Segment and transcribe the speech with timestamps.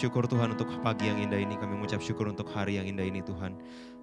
[0.00, 1.60] syukur Tuhan untuk pagi yang indah ini.
[1.60, 3.52] Kami mengucap syukur untuk hari yang indah ini Tuhan.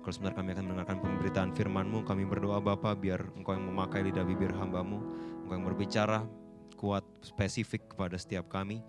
[0.05, 4.21] Kalau sebentar kami akan mendengarkan pemberitaan firman-Mu, kami berdoa Bapa biar Engkau yang memakai lidah
[4.21, 4.97] bibir hamba-Mu,
[5.41, 6.21] Engkau yang berbicara
[6.77, 8.85] kuat spesifik kepada setiap kami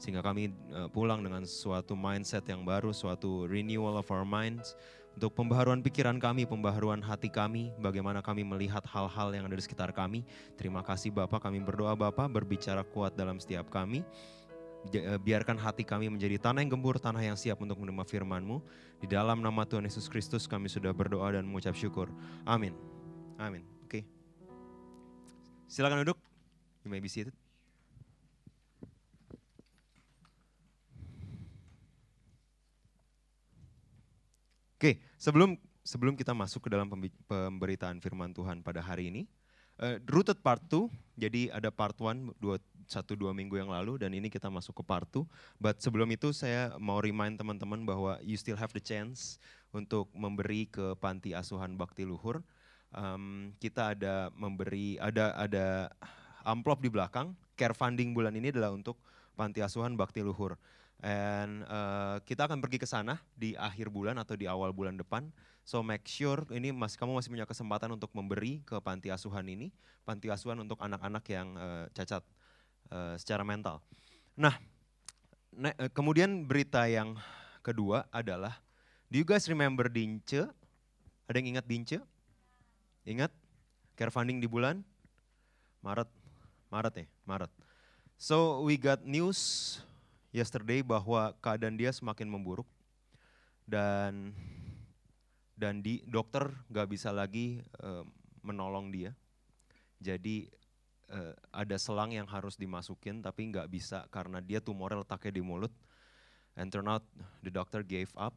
[0.00, 4.72] sehingga kami uh, pulang dengan suatu mindset yang baru, suatu renewal of our minds
[5.16, 9.88] untuk pembaharuan pikiran kami, pembaharuan hati kami, bagaimana kami melihat hal-hal yang ada di sekitar
[9.96, 10.24] kami.
[10.60, 14.04] Terima kasih Bapak, kami berdoa Bapak berbicara kuat dalam setiap kami.
[14.92, 18.62] Eh, biarkan hati kami menjadi tanah yang gembur, tanah yang siap untuk menerima firman-Mu.
[19.02, 22.06] Di dalam nama Tuhan Yesus Kristus kami sudah berdoa dan mengucap syukur.
[22.46, 22.70] Amin.
[23.40, 23.66] Amin.
[23.82, 24.00] Oke.
[24.00, 24.02] Okay.
[25.66, 26.18] Silakan duduk.
[26.86, 27.34] You may be seated.
[34.76, 34.94] Oke, okay.
[35.16, 36.84] sebelum sebelum kita masuk ke dalam
[37.24, 39.22] pemberitaan firman Tuhan pada hari ini,
[39.80, 44.14] uh, rooted part 2, jadi ada part 1, dua, satu dua minggu yang lalu dan
[44.14, 45.26] ini kita masuk ke part 2.
[45.58, 49.38] But sebelum itu saya mau remind teman-teman bahwa you still have the chance
[49.74, 52.40] untuk memberi ke panti asuhan Bakti Luhur.
[52.94, 55.90] Um, kita ada memberi ada ada
[56.46, 57.34] amplop di belakang.
[57.58, 58.96] Care funding bulan ini adalah untuk
[59.34, 60.56] panti asuhan Bakti Luhur.
[61.04, 65.28] And uh, kita akan pergi ke sana di akhir bulan atau di awal bulan depan.
[65.66, 69.74] So make sure ini masih kamu masih punya kesempatan untuk memberi ke panti asuhan ini,
[70.06, 72.22] panti asuhan untuk anak-anak yang uh, cacat
[72.90, 73.82] uh, secara mental.
[74.36, 74.56] Nah,
[75.54, 77.16] ne, uh, kemudian berita yang
[77.64, 78.58] kedua adalah,
[79.10, 80.46] do you guys remember Dince?
[81.26, 81.98] Ada yang ingat Dince?
[83.06, 83.32] Ingat?
[83.96, 84.84] Care funding di bulan
[85.80, 86.10] Maret,
[86.68, 87.52] Maret ya, Maret.
[88.18, 89.78] So we got news
[90.34, 92.66] yesterday bahwa keadaan dia semakin memburuk
[93.64, 94.34] dan
[95.56, 98.04] dan di dokter nggak bisa lagi uh,
[98.44, 99.14] menolong dia.
[100.02, 100.50] Jadi
[101.10, 105.72] uh, ada selang yang harus dimasukin tapi nggak bisa karena dia tumornya letaknya di mulut.
[106.56, 107.04] And turn out
[107.44, 108.32] the doctor gave up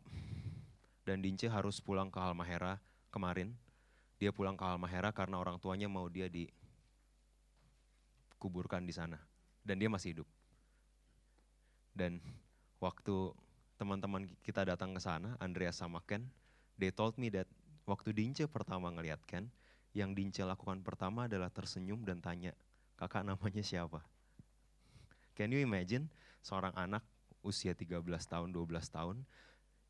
[1.08, 3.56] dan Dince harus pulang ke Halmahera kemarin.
[4.20, 6.28] Dia pulang ke Halmahera karena orang tuanya mau dia
[8.36, 9.16] dikuburkan di sana
[9.64, 10.28] dan dia masih hidup.
[11.96, 12.20] Dan
[12.84, 13.32] waktu
[13.80, 16.28] teman-teman kita datang ke sana, Andreas sama Ken,
[16.80, 17.48] They told me that
[17.84, 19.52] waktu Dince pertama ngeliat Ken,
[19.94, 22.54] yang Dince lakukan pertama adalah tersenyum dan tanya,
[22.98, 24.06] kakak namanya siapa?
[25.34, 26.12] Can you imagine
[26.44, 27.02] seorang anak
[27.42, 29.18] usia 13 tahun, 12 tahun,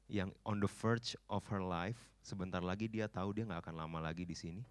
[0.09, 4.09] yang on the verge of her life, sebentar lagi dia tahu dia nggak akan lama
[4.09, 4.61] lagi di sini.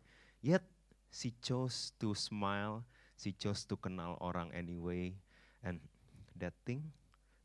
[0.43, 0.63] Yet
[1.11, 2.83] she chose to smile,
[3.19, 5.15] she chose to kenal orang anyway,
[5.63, 5.83] and
[6.39, 6.83] that thing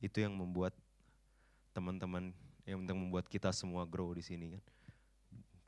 [0.02, 0.74] itu yang membuat
[1.74, 2.34] teman-teman
[2.64, 4.64] yang membuat kita semua grow di sini kan.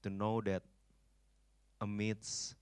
[0.06, 0.62] To know that
[1.86, 2.58] amidst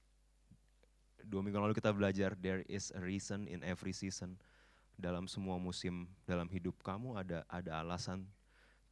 [1.23, 4.35] dua minggu lalu kita belajar there is a reason in every season
[4.99, 8.27] dalam semua musim dalam hidup kamu ada ada alasan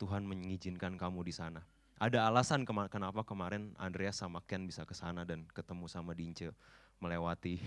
[0.02, 1.62] Tuhan mengizinkan kamu di sana.
[2.02, 6.50] Ada alasan kema kenapa kemarin Andreas sama Ken bisa ke sana dan ketemu sama Dince
[6.98, 7.62] melewati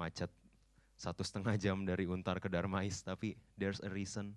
[0.00, 0.32] macet
[0.96, 3.04] satu setengah jam dari Untar ke Darmais.
[3.04, 4.32] Tapi there's a reason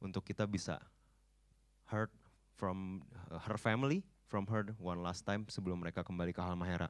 [0.00, 0.80] untuk kita bisa
[1.92, 2.08] heard
[2.56, 3.04] from
[3.44, 6.86] her family, from her one last time sebelum mereka kembali ke Halmahera.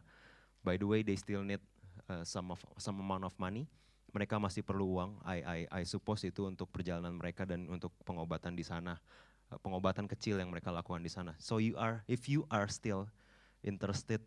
[0.60, 1.64] By the way, they still need
[2.12, 3.64] uh, some of some amount of money.
[4.12, 5.16] Mereka masih perlu uang.
[5.24, 9.00] I I I suppose itu untuk perjalanan mereka dan untuk pengobatan di sana,
[9.48, 11.32] uh, pengobatan kecil yang mereka lakukan di sana.
[11.40, 13.08] So you are, if you are still
[13.64, 14.20] interested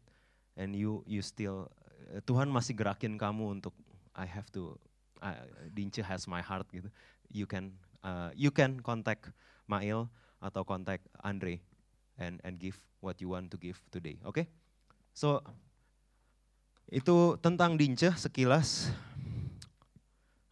[0.57, 1.69] and you you still
[2.09, 3.78] uh, Tuhan masih gerakin kamu untuk
[4.18, 4.73] I have to
[5.22, 6.90] uh, Dince has my heart gitu.
[7.29, 9.29] You can uh, you can contact
[9.69, 10.09] Mail
[10.44, 11.63] atau kontak Andre
[12.18, 14.19] and and give what you want to give today.
[14.24, 14.44] Oke?
[14.44, 14.46] Okay?
[15.13, 15.41] So
[16.90, 18.94] itu tentang Dince sekilas.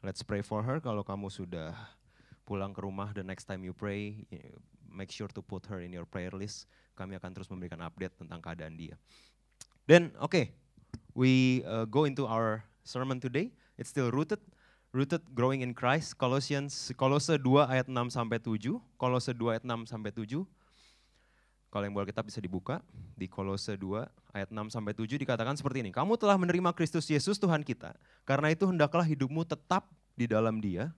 [0.01, 1.77] Let's pray for her kalau kamu sudah
[2.41, 4.25] pulang ke rumah the next time you pray
[4.89, 6.65] make sure to put her in your prayer list.
[6.97, 8.97] Kami akan terus memberikan update tentang keadaan dia.
[9.85, 10.45] Then oke, okay,
[11.13, 13.53] we uh, go into our sermon today.
[13.77, 14.41] It's still rooted
[14.91, 16.19] rooted growing in Christ.
[16.19, 18.77] Colossians Kolose 2 ayat 6 sampai 7.
[18.99, 20.43] Kolose 2 ayat 6 sampai 7.
[21.71, 22.83] Kalau yang boleh kita bisa dibuka
[23.15, 25.91] di Kolose 2 ayat 6 sampai 7 dikatakan seperti ini.
[25.95, 27.95] Kamu telah menerima Kristus Yesus Tuhan kita.
[28.27, 29.87] Karena itu hendaklah hidupmu tetap
[30.19, 30.91] di dalam Dia.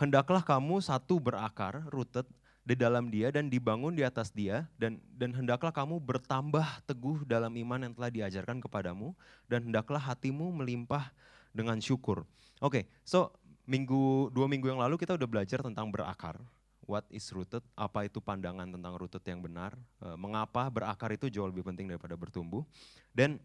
[0.00, 2.24] Hendaklah kamu satu berakar, rooted
[2.64, 7.52] di dalam Dia dan dibangun di atas Dia dan dan hendaklah kamu bertambah teguh dalam
[7.52, 9.16] iman yang telah diajarkan kepadamu
[9.48, 11.08] dan hendaklah hatimu melimpah
[11.56, 12.28] dengan syukur.
[12.60, 13.32] Oke, okay, so
[13.64, 16.40] minggu dua minggu yang lalu kita udah belajar tentang berakar.
[16.88, 17.60] What is rooted?
[17.76, 19.76] Apa itu pandangan tentang rooted yang benar?
[20.00, 22.64] Uh, mengapa berakar itu jauh lebih penting daripada bertumbuh?
[23.12, 23.36] Dan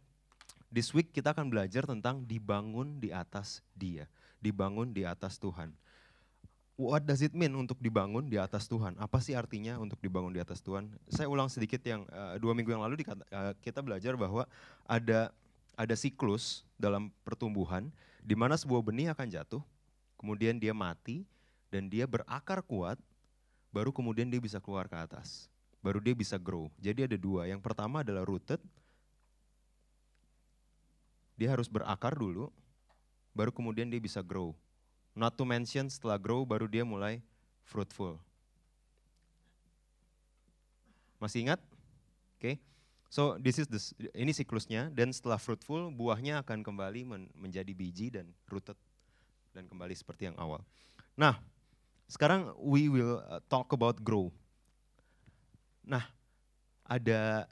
[0.72, 4.08] this week kita akan belajar tentang dibangun di atas Dia,
[4.40, 5.76] dibangun di atas Tuhan.
[6.74, 8.98] what does it mean untuk dibangun di atas Tuhan?
[8.98, 10.90] Apa sih artinya untuk dibangun di atas Tuhan?
[11.06, 14.50] Saya ulang sedikit yang uh, dua minggu yang lalu dikata, uh, kita belajar bahwa
[14.88, 15.30] ada
[15.78, 17.94] ada siklus dalam pertumbuhan
[18.24, 19.62] di mana sebuah benih akan jatuh,
[20.18, 21.28] kemudian dia mati
[21.70, 22.98] dan dia berakar kuat,
[23.74, 25.50] baru kemudian dia bisa keluar ke atas,
[25.82, 26.70] baru dia bisa grow.
[26.78, 27.50] Jadi ada dua.
[27.50, 28.62] Yang pertama adalah rooted,
[31.34, 32.54] dia harus berakar dulu,
[33.34, 34.54] baru kemudian dia bisa grow.
[35.18, 37.20] Not to mention setelah grow baru dia mulai
[37.66, 38.22] fruitful.
[41.18, 41.60] Masih ingat?
[42.38, 42.38] Oke.
[42.38, 42.56] Okay.
[43.14, 43.78] So this is the,
[44.18, 48.74] ini siklusnya dan setelah fruitful buahnya akan kembali men, menjadi biji dan rooted
[49.54, 50.66] dan kembali seperti yang awal.
[51.14, 51.38] Nah,
[52.08, 54.30] sekarang we will uh, talk about grow.
[55.84, 56.08] Nah,
[56.88, 57.48] ada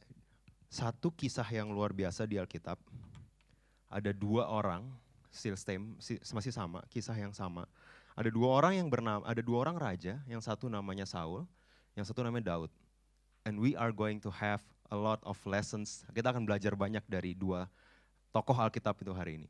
[0.71, 2.79] satu kisah yang luar biasa di Alkitab.
[3.91, 4.87] Ada dua orang
[5.31, 5.95] still same,
[6.31, 7.67] masih sama, kisah yang sama.
[8.15, 11.47] Ada dua orang yang bernama, ada dua orang raja, yang satu namanya Saul,
[11.95, 12.71] yang satu namanya Daud.
[13.47, 14.61] And we are going to have
[14.91, 16.03] a lot of lessons.
[16.11, 17.65] Kita akan belajar banyak dari dua
[18.35, 19.49] tokoh Alkitab itu hari ini.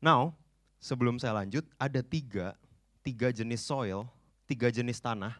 [0.00, 0.36] Now,
[0.80, 2.56] sebelum saya lanjut, ada tiga,
[3.00, 4.04] tiga jenis soil,
[4.44, 5.36] tiga jenis tanah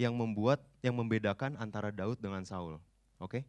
[0.00, 2.80] yang membuat, yang membedakan antara Daud dengan Saul.
[3.20, 3.40] Oke?
[3.40, 3.42] Okay?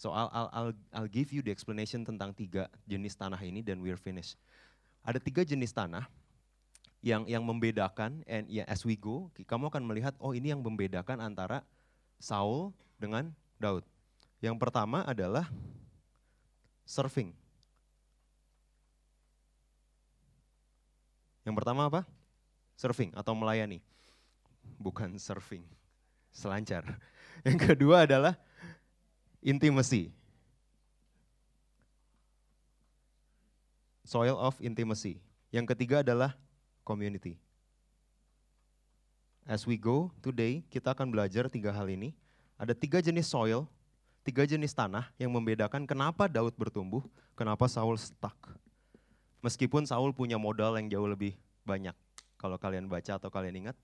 [0.00, 3.84] So I'll, I'll, I'll, I'll give you the explanation tentang tiga jenis tanah ini dan
[3.84, 4.40] we're finished
[5.04, 6.04] ada tiga jenis tanah
[7.00, 11.16] yang yang membedakan and ya as we go kamu akan melihat oh ini yang membedakan
[11.24, 11.64] antara
[12.20, 13.80] Saul dengan Daud.
[14.44, 15.48] Yang pertama adalah
[16.84, 17.32] surfing.
[21.48, 22.04] Yang pertama apa?
[22.76, 23.80] Surfing atau melayani.
[24.78, 25.64] Bukan surfing.
[26.30, 26.84] Selancar.
[27.46, 28.36] Yang kedua adalah
[29.40, 30.14] intimacy.
[34.10, 35.22] soil of intimacy.
[35.54, 36.34] Yang ketiga adalah
[36.82, 37.38] community.
[39.46, 42.10] As we go today, kita akan belajar tiga hal ini.
[42.58, 43.70] Ada tiga jenis soil,
[44.26, 47.06] tiga jenis tanah yang membedakan kenapa Daud bertumbuh,
[47.38, 48.36] kenapa Saul stuck.
[49.40, 51.94] Meskipun Saul punya modal yang jauh lebih banyak.
[52.36, 53.76] Kalau kalian baca atau kalian ingat,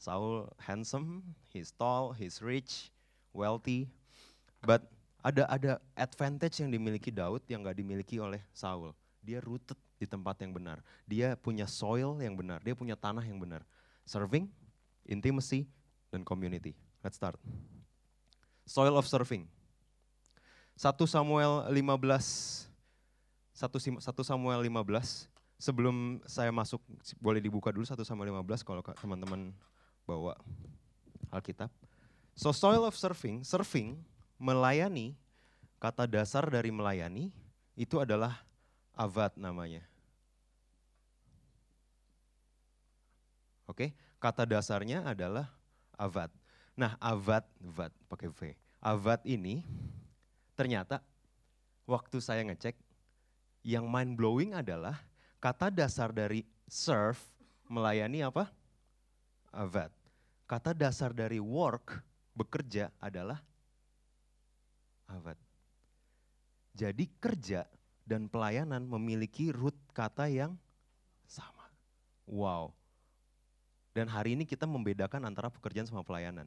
[0.00, 1.20] Saul handsome,
[1.52, 2.88] he's tall, he's rich,
[3.36, 3.92] wealthy,
[4.64, 4.88] but
[5.20, 10.40] ada ada advantage yang dimiliki Daud yang gak dimiliki oleh Saul dia rooted di tempat
[10.40, 10.80] yang benar.
[11.04, 13.62] Dia punya soil yang benar, dia punya tanah yang benar.
[14.08, 14.48] Serving,
[15.04, 15.68] intimacy,
[16.08, 16.72] dan community.
[17.04, 17.36] Let's start.
[18.64, 19.46] Soil of serving.
[20.80, 22.72] 1 Samuel 15
[23.52, 25.28] 1 Samuel 15
[25.60, 26.80] sebelum saya masuk
[27.20, 29.52] boleh dibuka dulu 1 Samuel 15 kalau teman-teman
[30.04, 30.36] bawa
[31.30, 31.70] Alkitab.
[32.34, 34.00] So soil of serving, serving
[34.40, 35.14] melayani
[35.80, 37.32] kata dasar dari melayani
[37.76, 38.40] itu adalah
[38.96, 39.80] Avad namanya.
[43.70, 45.46] Oke, kata dasarnya adalah
[45.94, 46.28] avad.
[46.74, 48.40] Nah, avad, avad pakai V.
[48.82, 49.62] Avad ini
[50.58, 50.98] ternyata
[51.86, 52.74] waktu saya ngecek
[53.62, 54.98] yang mind blowing adalah
[55.38, 57.22] kata dasar dari serve
[57.70, 58.50] melayani apa?
[59.50, 59.90] Avad.
[60.46, 62.02] Kata dasar dari work
[62.34, 63.38] bekerja adalah
[65.10, 65.38] avad.
[66.74, 67.66] Jadi kerja
[68.06, 70.54] dan pelayanan memiliki root kata yang
[71.26, 71.70] sama.
[72.26, 72.74] Wow.
[73.90, 76.46] Dan hari ini kita membedakan antara pekerjaan sama pelayanan.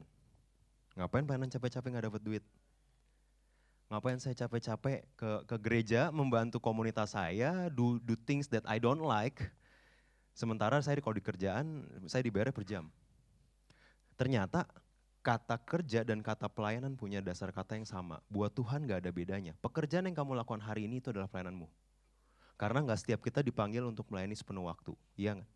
[0.96, 2.44] Ngapain pelayanan capek-capek nggak dapat duit?
[3.92, 9.04] Ngapain saya capek-capek ke, ke gereja membantu komunitas saya, do, do things that I don't
[9.04, 9.52] like.
[10.34, 12.90] Sementara saya kalau di kerjaan, saya dibayar per jam.
[14.18, 14.66] Ternyata
[15.24, 18.18] kata kerja dan kata pelayanan punya dasar kata yang sama.
[18.28, 19.54] Buat Tuhan gak ada bedanya.
[19.62, 21.70] Pekerjaan yang kamu lakukan hari ini itu adalah pelayananmu.
[22.58, 24.92] Karena gak setiap kita dipanggil untuk melayani sepenuh waktu.
[25.14, 25.50] Iya gak?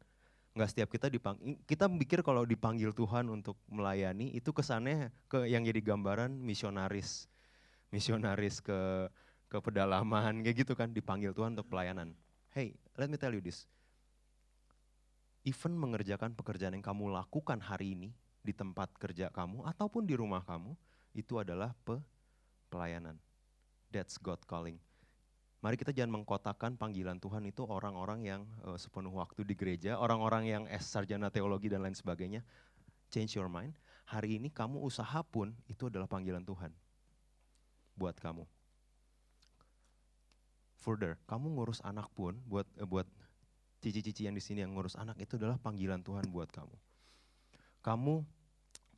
[0.59, 5.63] Gak setiap kita dipanggil, kita pikir kalau dipanggil Tuhan untuk melayani itu kesannya ke yang
[5.63, 7.27] jadi gambaran misionaris.
[7.91, 9.11] Misionaris ke
[9.49, 12.13] ke pedalaman kayak gitu kan dipanggil Tuhan untuk pelayanan.
[12.53, 13.65] Hey, let me tell you this.
[15.49, 18.13] Even mengerjakan pekerjaan yang kamu lakukan hari ini
[18.45, 20.77] di tempat kerja kamu ataupun di rumah kamu,
[21.17, 21.97] itu adalah pe
[22.69, 23.17] pelayanan.
[23.89, 24.77] That's God calling.
[25.65, 30.45] Mari kita jangan mengkotakan panggilan Tuhan itu orang-orang yang uh, sepenuh waktu di gereja, orang-orang
[30.45, 32.45] yang S sarjana teologi dan lain sebagainya.
[33.09, 33.73] Change your mind.
[34.05, 36.77] Hari ini kamu usaha pun itu adalah panggilan Tuhan
[37.97, 38.45] buat kamu.
[40.79, 43.09] Further, kamu ngurus anak pun buat uh, buat
[43.79, 46.77] cici-cici yang di sini yang ngurus anak itu adalah panggilan Tuhan buat kamu
[47.83, 48.27] kamu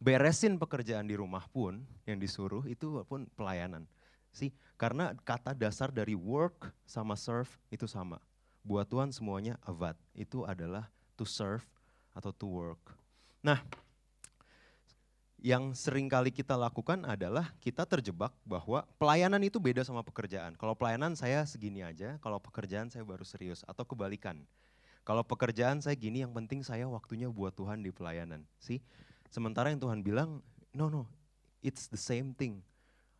[0.01, 3.85] beresin pekerjaan di rumah pun yang disuruh itu pun pelayanan.
[4.33, 4.49] Sih,
[4.81, 8.17] karena kata dasar dari work sama serve itu sama.
[8.65, 9.95] Buat Tuhan semuanya avad.
[10.17, 10.89] Itu adalah
[11.21, 11.63] to serve
[12.17, 12.81] atau to work.
[13.45, 13.61] Nah,
[15.41, 20.57] yang sering kali kita lakukan adalah kita terjebak bahwa pelayanan itu beda sama pekerjaan.
[20.57, 24.41] Kalau pelayanan saya segini aja, kalau pekerjaan saya baru serius atau kebalikan.
[25.11, 28.47] Kalau pekerjaan saya gini, yang penting saya waktunya buat Tuhan di pelayanan.
[28.63, 28.79] Sih,
[29.27, 30.39] sementara yang Tuhan bilang,
[30.71, 31.11] no no,
[31.67, 32.63] it's the same thing.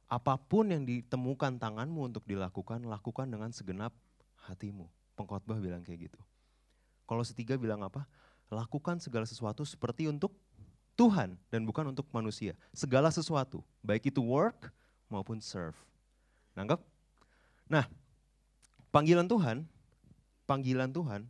[0.07, 3.91] Apa pun yang ditemukan tanganmu untuk dilakukan, lakukan dengan segenap
[4.47, 4.87] hatimu.
[5.19, 6.21] Pengkhotbah bilang kayak gitu.
[7.11, 8.07] Kalau setiga bilang apa?
[8.55, 10.31] Lakukan segala sesuatu seperti untuk
[10.95, 12.55] Tuhan dan bukan untuk manusia.
[12.71, 14.71] Segala sesuatu, baik itu work
[15.11, 15.75] maupun serve.
[16.55, 16.79] Nanggap?
[17.67, 17.91] Nah,
[18.95, 19.67] panggilan Tuhan,
[20.47, 21.27] panggilan Tuhan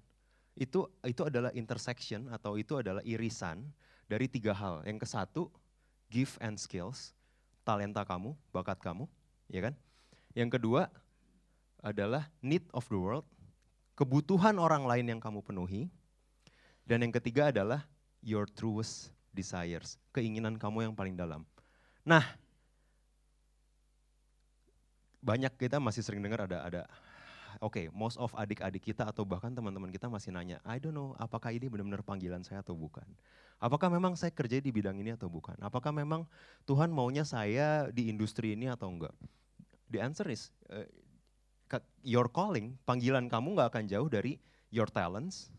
[0.59, 3.67] itu itu adalah intersection atau itu adalah irisan
[4.11, 4.83] dari tiga hal.
[4.83, 5.43] Yang ke satu,
[6.11, 7.15] gift and skills,
[7.63, 9.07] talenta kamu, bakat kamu,
[9.47, 9.75] ya kan?
[10.35, 10.91] Yang kedua
[11.81, 13.27] adalah need of the world,
[13.95, 15.87] kebutuhan orang lain yang kamu penuhi.
[16.85, 17.87] Dan yang ketiga adalah
[18.19, 21.47] your truest desires, keinginan kamu yang paling dalam.
[22.03, 22.27] Nah,
[25.23, 26.83] banyak kita masih sering dengar ada ada
[27.59, 31.19] oke, okay, most of adik-adik kita atau bahkan teman-teman kita masih nanya, I don't know,
[31.19, 33.05] apakah ini benar-benar panggilan saya atau bukan?
[33.59, 35.59] Apakah memang saya kerja di bidang ini atau bukan?
[35.61, 36.25] Apakah memang
[36.65, 39.13] Tuhan maunya saya di industri ini atau enggak?
[39.91, 40.87] The answer is, uh,
[42.07, 44.39] your calling, panggilan kamu nggak akan jauh dari
[44.71, 45.51] your talents,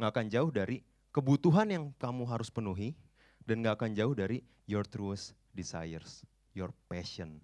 [0.00, 2.96] nggak akan jauh dari kebutuhan yang kamu harus penuhi
[3.44, 6.24] dan gak akan jauh dari your truest desires,
[6.56, 7.38] your passion.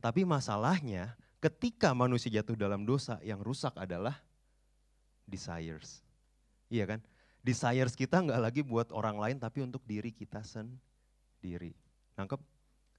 [0.00, 4.16] Tapi masalahnya ketika manusia jatuh dalam dosa yang rusak adalah
[5.28, 6.00] desires.
[6.72, 7.00] Iya kan?
[7.44, 11.76] Desires kita nggak lagi buat orang lain tapi untuk diri kita sendiri.
[12.16, 12.40] Nangkep?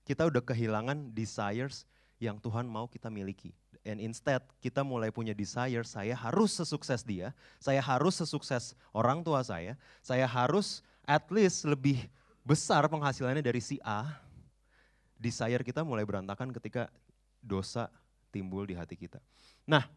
[0.05, 1.89] Kita udah kehilangan desires
[2.21, 3.49] yang Tuhan mau kita miliki.
[3.81, 9.41] And instead kita mulai punya desire, saya harus sesukses dia, saya harus sesukses orang tua
[9.41, 9.73] saya,
[10.05, 12.05] saya harus at least lebih
[12.45, 14.21] besar penghasilannya dari si A.
[15.17, 16.93] Desire kita mulai berantakan ketika
[17.41, 17.89] dosa
[18.35, 19.23] timbul di hati kita.
[19.63, 19.87] Nah,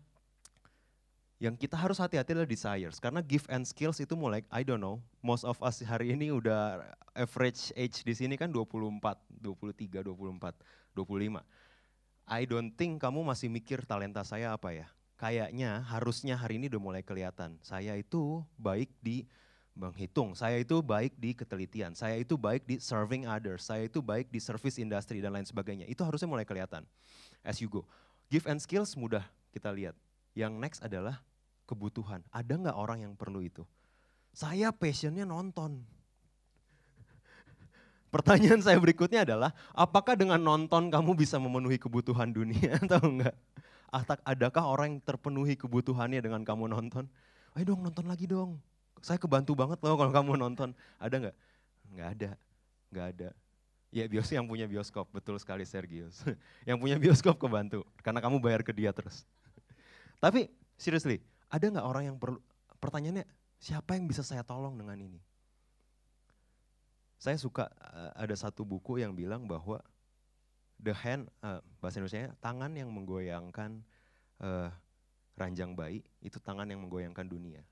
[1.43, 3.03] yang kita harus hati-hati adalah desires.
[3.03, 6.87] Karena gift and skills itu mulai, I don't know, most of us hari ini udah
[7.19, 10.55] average age di sini kan 24, 23, 24,
[10.95, 11.43] 25
[12.29, 14.87] I don't think kamu masih mikir talenta saya apa ya.
[15.19, 17.57] Kayaknya harusnya hari ini udah mulai kelihatan.
[17.65, 19.27] Saya itu baik di
[19.79, 24.27] menghitung, saya itu baik di ketelitian, saya itu baik di serving others, saya itu baik
[24.27, 25.87] di service industry dan lain sebagainya.
[25.87, 26.83] Itu harusnya mulai kelihatan
[27.47, 27.87] as you go.
[28.29, 29.25] Give and skills mudah
[29.57, 29.97] kita lihat.
[30.37, 31.25] Yang next adalah
[31.65, 32.21] kebutuhan.
[32.29, 33.65] Ada nggak orang yang perlu itu?
[34.37, 35.81] Saya passionnya nonton.
[38.15, 43.37] Pertanyaan saya berikutnya adalah, apakah dengan nonton kamu bisa memenuhi kebutuhan dunia atau enggak?
[44.29, 47.09] Adakah orang yang terpenuhi kebutuhannya dengan kamu nonton?
[47.57, 48.61] Ayo dong nonton lagi dong.
[49.01, 50.77] Saya kebantu banget loh kalau kamu nonton.
[51.01, 51.37] Ada enggak?
[51.89, 52.31] Enggak ada.
[52.93, 53.29] Enggak ada.
[53.89, 56.21] Ya bios yang punya bioskop, betul sekali Sergius.
[56.69, 59.25] yang punya bioskop kebantu, karena kamu bayar ke dia terus.
[60.25, 62.37] Tapi seriously, ada nggak orang yang perlu,
[62.77, 63.25] pertanyaannya
[63.57, 65.21] siapa yang bisa saya tolong dengan ini?
[67.17, 69.81] Saya suka uh, ada satu buku yang bilang bahwa
[70.79, 73.83] the hand, uh, bahasa Indonesia tangan yang menggoyangkan
[74.39, 74.71] uh,
[75.35, 77.63] ranjang bayi itu tangan yang menggoyangkan dunia.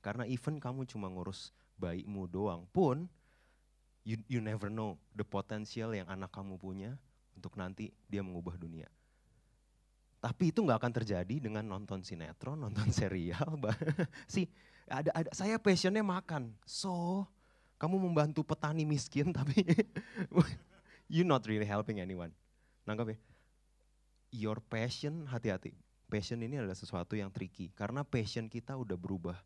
[0.00, 3.10] Karena even kamu cuma ngurus bayimu doang pun,
[4.08, 6.96] you, you never know the potential yang anak kamu punya
[7.36, 8.88] untuk nanti dia mengubah dunia.
[10.18, 13.60] Tapi itu nggak akan terjadi dengan nonton sinetron, nonton serial.
[14.34, 14.48] sih
[14.88, 17.28] ada, ada saya passionnya makan, so
[17.76, 19.60] kamu membantu petani miskin tapi
[21.12, 22.32] you not really helping anyone.
[22.88, 23.18] Nangkap ya?
[24.32, 25.76] Your passion, hati-hati.
[26.08, 27.68] Passion ini adalah sesuatu yang tricky.
[27.76, 29.36] Karena passion kita udah berubah.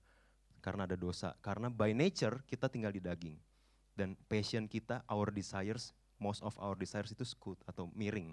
[0.62, 1.34] Karena ada dosa.
[1.42, 3.34] Karena by nature kita tinggal di daging.
[3.92, 8.32] Dan passion kita, our desires, most of our desires itu skut atau miring.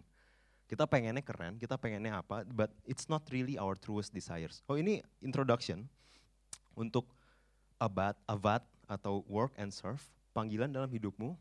[0.70, 4.62] Kita pengennya keren, kita pengennya apa, but it's not really our truest desires.
[4.70, 5.90] Oh ini introduction
[6.78, 7.10] untuk
[7.82, 10.00] abad, abad atau work and serve,
[10.32, 11.34] panggilan dalam hidupmu,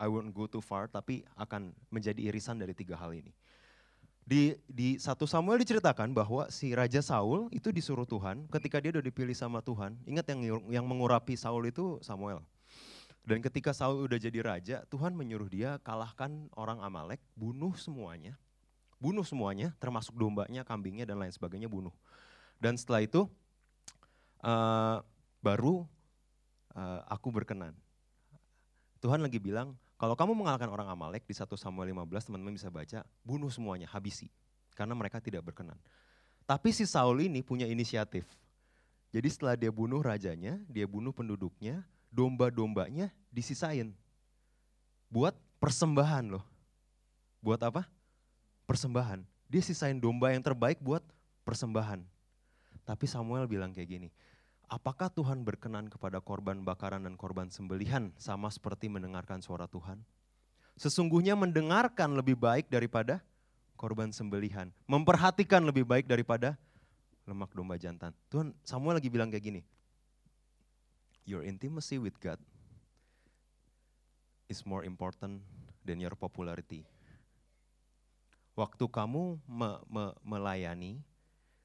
[0.00, 3.30] I won't go too far, tapi akan menjadi irisan dari tiga hal ini.
[4.22, 9.02] Di, di satu Samuel diceritakan bahwa si Raja Saul itu disuruh Tuhan ketika dia udah
[9.02, 9.98] dipilih sama Tuhan.
[10.06, 10.40] Ingat yang
[10.70, 12.38] yang mengurapi Saul itu Samuel.
[13.22, 18.34] Dan ketika Saul udah jadi raja, Tuhan menyuruh dia kalahkan orang Amalek, bunuh semuanya.
[18.98, 21.94] Bunuh semuanya, termasuk dombanya, kambingnya, dan lain sebagainya, bunuh.
[22.58, 23.30] Dan setelah itu,
[24.42, 25.02] uh,
[25.38, 25.86] baru
[26.74, 27.74] uh, aku berkenan.
[29.02, 33.06] Tuhan lagi bilang, kalau kamu mengalahkan orang Amalek di 1 Samuel 15, teman-teman bisa baca,
[33.22, 34.30] bunuh semuanya, habisi.
[34.74, 35.78] Karena mereka tidak berkenan.
[36.42, 38.26] Tapi si Saul ini punya inisiatif.
[39.14, 43.96] Jadi setelah dia bunuh rajanya, dia bunuh penduduknya, domba-dombanya disisain
[45.08, 46.44] buat persembahan loh.
[47.40, 47.88] Buat apa?
[48.68, 49.24] Persembahan.
[49.50, 51.02] Dia sisain domba yang terbaik buat
[51.42, 52.04] persembahan.
[52.86, 54.08] Tapi Samuel bilang kayak gini,
[54.70, 60.00] apakah Tuhan berkenan kepada korban bakaran dan korban sembelihan sama seperti mendengarkan suara Tuhan?
[60.80, 63.20] Sesungguhnya mendengarkan lebih baik daripada
[63.76, 64.72] korban sembelihan.
[64.88, 66.56] Memperhatikan lebih baik daripada
[67.28, 68.16] lemak domba jantan.
[68.32, 69.60] Tuhan Samuel lagi bilang kayak gini,
[71.22, 72.38] your intimacy with God
[74.50, 75.40] is more important
[75.86, 76.84] than your popularity.
[78.52, 81.00] Waktu kamu me, me, melayani,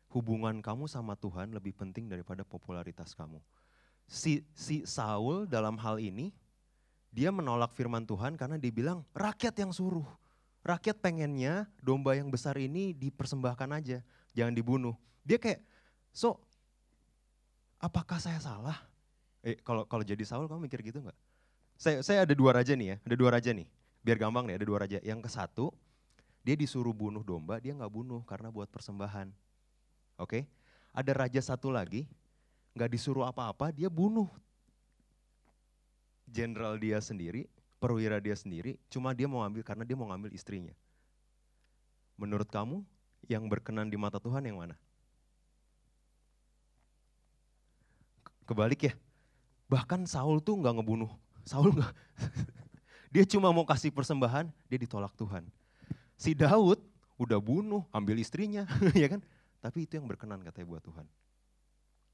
[0.08, 3.44] hubungan kamu sama Tuhan lebih penting daripada popularitas kamu.
[4.08, 6.32] Si, si Saul dalam hal ini,
[7.12, 10.08] dia menolak firman Tuhan karena dia bilang rakyat yang suruh.
[10.64, 14.00] Rakyat pengennya domba yang besar ini dipersembahkan aja,
[14.32, 14.96] jangan dibunuh.
[15.28, 15.60] Dia kayak,
[16.16, 16.40] so
[17.84, 18.80] apakah saya salah?
[19.46, 21.18] Eh, kalau kalau jadi Saul kamu mikir gitu nggak?
[21.78, 23.70] Saya, saya ada dua raja nih ya, ada dua raja nih.
[24.02, 24.98] Biar gampang nih, ada dua raja.
[25.06, 25.66] Yang ke satu,
[26.42, 29.30] dia disuruh bunuh domba, dia nggak bunuh karena buat persembahan.
[30.18, 30.44] Oke, okay?
[30.96, 32.10] ada raja satu lagi,
[32.74, 34.26] nggak disuruh apa-apa, dia bunuh.
[36.26, 37.46] Jenderal dia sendiri,
[37.78, 40.74] perwira dia sendiri, cuma dia mau ambil karena dia mau ngambil istrinya.
[42.18, 42.82] Menurut kamu,
[43.30, 44.74] yang berkenan di mata Tuhan yang mana?
[48.48, 48.94] Kebalik ya,
[49.68, 51.12] bahkan Saul tuh nggak ngebunuh
[51.48, 51.96] Saul enggak.
[53.16, 55.48] dia cuma mau kasih persembahan, dia ditolak Tuhan.
[56.20, 56.84] Si Daud
[57.16, 58.68] udah bunuh, ambil istrinya,
[59.02, 59.24] ya kan?
[59.64, 61.08] Tapi itu yang berkenan katanya buat Tuhan.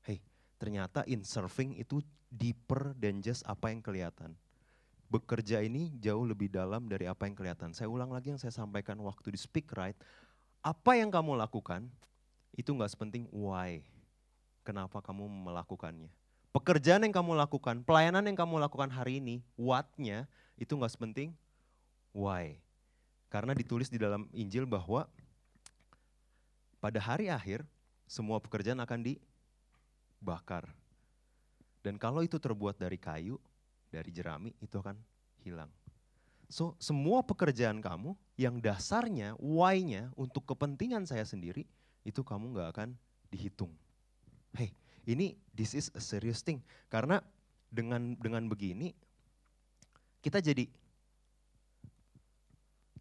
[0.06, 0.22] Hei,
[0.62, 4.38] ternyata in serving itu deeper than just apa yang kelihatan.
[5.10, 7.74] Bekerja ini jauh lebih dalam dari apa yang kelihatan.
[7.74, 9.98] Saya ulang lagi yang saya sampaikan waktu di speak right.
[10.62, 11.90] Apa yang kamu lakukan
[12.54, 13.82] itu nggak sepenting why.
[14.62, 16.23] Kenapa kamu melakukannya
[16.54, 21.34] pekerjaan yang kamu lakukan, pelayanan yang kamu lakukan hari ini, what-nya itu nggak sepenting
[22.14, 22.62] why.
[23.28, 25.10] Karena ditulis di dalam Injil bahwa
[26.78, 27.66] pada hari akhir
[28.06, 30.70] semua pekerjaan akan dibakar.
[31.82, 33.42] Dan kalau itu terbuat dari kayu,
[33.90, 34.96] dari jerami, itu akan
[35.42, 35.74] hilang.
[36.48, 41.66] So, semua pekerjaan kamu yang dasarnya, why-nya untuk kepentingan saya sendiri,
[42.06, 42.90] itu kamu nggak akan
[43.34, 43.74] dihitung.
[44.54, 44.70] Hei,
[45.08, 47.20] ini this is a serious thing karena
[47.74, 48.96] dengan dengan begini
[50.24, 50.70] kita jadi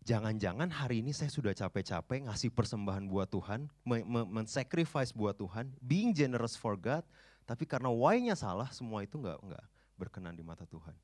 [0.02, 6.58] jangan-jangan hari ini saya sudah capek-capek ngasih persembahan buat Tuhan, men-sacrifice buat Tuhan, being generous
[6.58, 7.06] for God,
[7.46, 10.94] tapi karena why-nya salah, semua itu nggak nggak berkenan di mata Tuhan.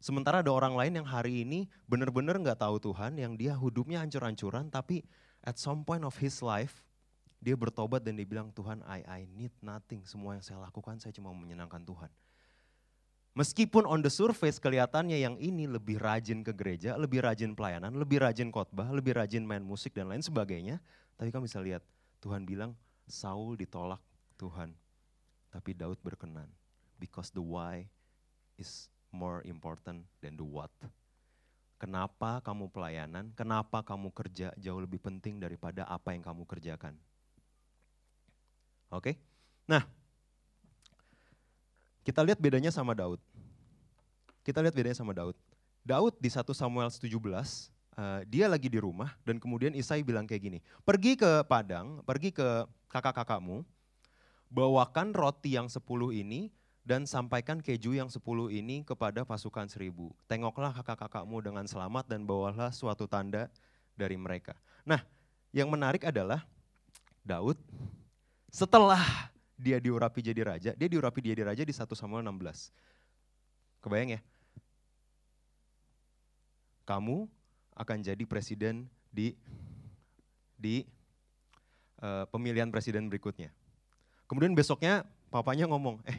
[0.00, 4.72] Sementara ada orang lain yang hari ini benar-benar nggak tahu Tuhan, yang dia hidupnya hancur-hancuran,
[4.72, 5.04] tapi
[5.44, 6.87] at some point of his life
[7.38, 10.02] dia bertobat dan dia bilang, Tuhan I, I need nothing.
[10.02, 12.10] Semua yang saya lakukan saya cuma menyenangkan Tuhan.
[13.38, 18.18] Meskipun on the surface kelihatannya yang ini lebih rajin ke gereja, lebih rajin pelayanan, lebih
[18.18, 20.82] rajin khotbah, lebih rajin main musik dan lain sebagainya.
[21.14, 21.86] Tapi kamu bisa lihat,
[22.18, 22.74] Tuhan bilang
[23.06, 24.02] Saul ditolak
[24.34, 24.74] Tuhan.
[25.54, 26.50] Tapi Daud berkenan.
[26.98, 27.86] Because the why
[28.58, 30.74] is more important than the what.
[31.78, 36.98] Kenapa kamu pelayanan, kenapa kamu kerja jauh lebih penting daripada apa yang kamu kerjakan.
[38.88, 39.12] Oke.
[39.12, 39.14] Okay?
[39.68, 39.84] Nah,
[42.08, 43.20] kita lihat bedanya sama Daud.
[44.40, 45.36] Kita lihat bedanya sama Daud.
[45.84, 47.40] Daud di 1 Samuel 17, uh,
[48.00, 52.32] eh, dia lagi di rumah dan kemudian Isai bilang kayak gini, pergi ke padang, pergi
[52.32, 53.60] ke kakak-kakakmu,
[54.48, 56.48] bawakan roti yang sepuluh ini
[56.88, 60.16] dan sampaikan keju yang sepuluh ini kepada pasukan seribu.
[60.24, 63.52] Tengoklah kakak-kakakmu dengan selamat dan bawalah suatu tanda
[63.92, 64.56] dari mereka.
[64.88, 65.04] Nah,
[65.52, 66.48] yang menarik adalah
[67.20, 67.60] Daud
[68.48, 69.00] setelah
[69.58, 72.72] dia diurapi jadi raja, dia diurapi jadi raja di 1 Samuel 16.
[73.84, 74.20] Kebayang ya?
[76.88, 77.28] Kamu
[77.78, 79.36] akan jadi presiden di
[80.58, 80.82] di
[82.02, 83.52] uh, pemilihan presiden berikutnya.
[84.26, 86.18] Kemudian besoknya papanya ngomong, eh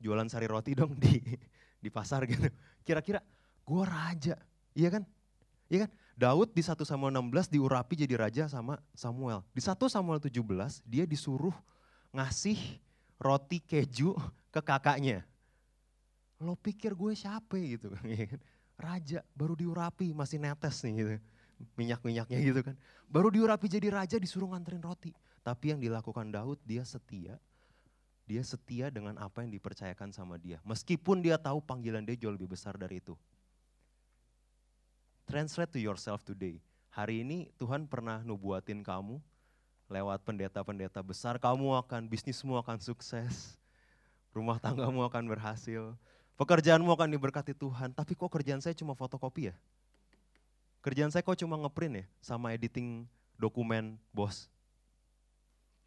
[0.00, 1.20] jualan sari roti dong di
[1.80, 2.46] di pasar gitu.
[2.86, 3.20] Kira-kira
[3.66, 4.36] gue raja,
[4.72, 5.02] iya kan?
[5.66, 5.90] Iya kan?
[6.16, 9.44] Daud di 1 Samuel 16 diurapi jadi raja sama Samuel.
[9.52, 10.32] Di 1 Samuel 17
[10.88, 11.52] dia disuruh
[12.08, 12.56] ngasih
[13.20, 14.16] roti keju
[14.48, 15.28] ke kakaknya.
[16.40, 18.00] Lo pikir gue siapa gitu kan.
[18.80, 21.12] Raja baru diurapi masih netes nih gitu.
[21.76, 22.76] Minyak-minyaknya gitu kan.
[23.12, 25.12] Baru diurapi jadi raja disuruh nganterin roti.
[25.44, 27.36] Tapi yang dilakukan Daud dia setia.
[28.24, 30.64] Dia setia dengan apa yang dipercayakan sama dia.
[30.64, 33.12] Meskipun dia tahu panggilan dia jauh lebih besar dari itu.
[35.26, 36.62] Translate to yourself today.
[36.94, 39.18] Hari ini Tuhan pernah nubuatin kamu
[39.90, 43.58] lewat pendeta-pendeta besar, kamu akan, bisnismu akan sukses,
[44.34, 45.94] rumah tanggamu akan berhasil,
[46.36, 49.56] Pekerjaanmu akan diberkati Tuhan, tapi kok kerjaan saya cuma fotokopi ya?
[50.84, 53.08] Kerjaan saya kok cuma ngeprint ya sama editing
[53.40, 54.52] dokumen bos.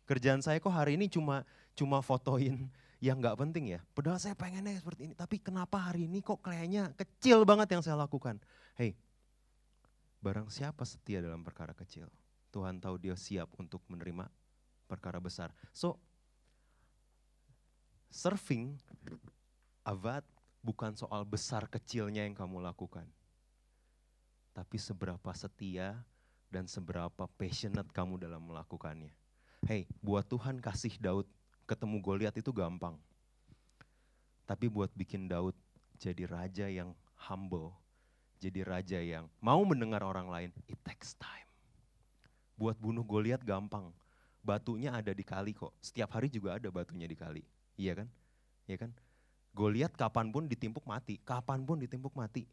[0.10, 1.45] Kerjaan saya kok hari ini cuma
[1.78, 2.65] cuma fotoin
[3.06, 3.80] yang nggak penting ya.
[3.93, 8.02] Padahal saya pengennya seperti ini, tapi kenapa hari ini kok kayaknya kecil banget yang saya
[8.02, 8.41] lakukan?
[8.73, 8.97] Hei,
[10.19, 12.12] barang siapa setia dalam perkara kecil,
[12.51, 14.27] Tuhan tahu dia siap untuk menerima
[14.89, 15.53] perkara besar.
[15.71, 15.95] So,
[18.12, 18.75] surfing,
[19.86, 20.25] avad,
[20.60, 23.08] bukan soal besar kecilnya yang kamu lakukan.
[24.51, 26.03] Tapi seberapa setia
[26.51, 29.13] dan seberapa passionate kamu dalam melakukannya.
[29.63, 31.29] Hey, buat Tuhan kasih Daud
[31.69, 32.97] ketemu Goliat itu gampang.
[34.49, 35.53] Tapi buat bikin Daud
[36.01, 37.77] jadi raja yang humble,
[38.39, 41.47] jadi raja yang mau mendengar orang lain, it takes time.
[42.56, 43.91] Buat bunuh Goliat gampang,
[44.39, 45.75] batunya ada di kali kok.
[45.84, 47.43] Setiap hari juga ada batunya di kali.
[47.75, 48.08] Iya kan?
[48.67, 48.91] Iya kan?
[49.52, 52.47] Goliat kapan pun ditimpuk mati, kapan pun ditimpuk mati.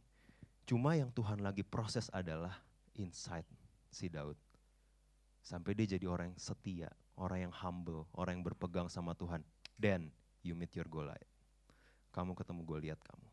[0.66, 2.58] Cuma yang Tuhan lagi proses adalah
[2.98, 3.46] insight
[3.86, 4.34] si Daud.
[5.46, 9.46] Sampai dia jadi orang yang setia, orang yang humble, orang yang berpegang sama Tuhan.
[9.78, 10.10] Then
[10.42, 11.30] you meet your Goliath.
[12.10, 13.28] Kamu ketemu Goliat kamu.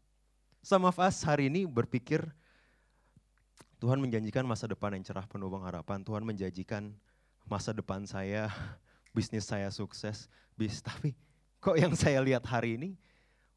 [0.61, 2.23] Some of us hari ini berpikir
[3.83, 5.99] Tuhan menjanjikan masa depan yang cerah penuh pengharapan.
[6.07, 6.95] Tuhan menjanjikan
[7.43, 8.47] masa depan saya,
[9.15, 11.11] bisnis saya sukses, bis tapi
[11.59, 12.95] kok yang saya lihat hari ini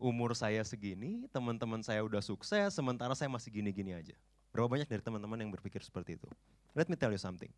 [0.02, 4.18] umur saya segini, teman-teman saya udah sukses, sementara saya masih gini-gini aja.
[4.50, 6.26] Berapa banyak dari teman-teman yang berpikir seperti itu?
[6.74, 7.54] Let me tell you something.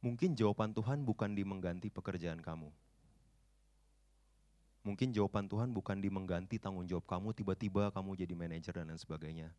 [0.00, 2.72] Mungkin jawaban Tuhan bukan di mengganti pekerjaan kamu.
[4.86, 9.02] Mungkin jawaban Tuhan bukan di mengganti tanggung jawab kamu, tiba-tiba kamu jadi manajer dan lain
[9.02, 9.50] sebagainya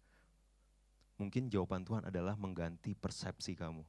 [1.18, 3.82] mungkin jawaban Tuhan adalah mengganti persepsi kamu.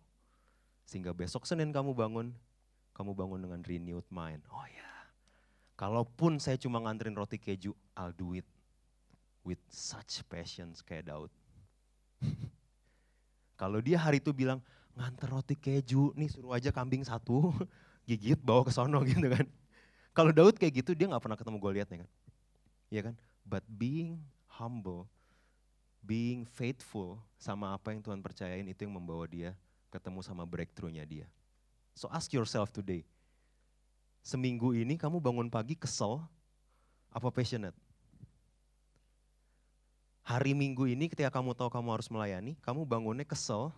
[0.88, 2.32] Sehingga besok Senin kamu bangun,
[2.96, 4.40] kamu bangun dengan renewed mind.
[4.48, 4.90] Oh ya,
[5.76, 8.48] kalaupun saya cuma nganterin roti keju, I'll do it
[9.44, 11.30] with such passion kayak Daud.
[13.60, 14.64] Kalau dia hari itu bilang,
[14.96, 17.52] nganter roti keju, nih suruh aja kambing satu,
[18.08, 19.44] gigit bawa ke sono gitu kan.
[20.18, 22.10] Kalau Daud kayak gitu, dia gak pernah ketemu Goliat kan.
[22.90, 23.14] Iya kan?
[23.46, 24.18] But being
[24.50, 25.06] humble
[26.02, 29.54] being faithful sama apa yang Tuhan percayain itu yang membawa dia
[29.92, 31.26] ketemu sama breakthrough-nya dia.
[31.96, 33.02] So ask yourself today,
[34.22, 36.22] seminggu ini kamu bangun pagi kesel,
[37.10, 37.74] apa passionate?
[40.22, 43.72] Hari minggu ini ketika kamu tahu kamu harus melayani, kamu bangunnya kesel,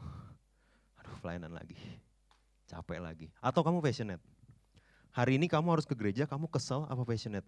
[0.99, 1.79] aduh pelayanan lagi,
[2.67, 3.27] capek lagi.
[3.39, 4.21] Atau kamu passionate?
[5.11, 7.47] Hari ini kamu harus ke gereja, kamu kesel apa passionate?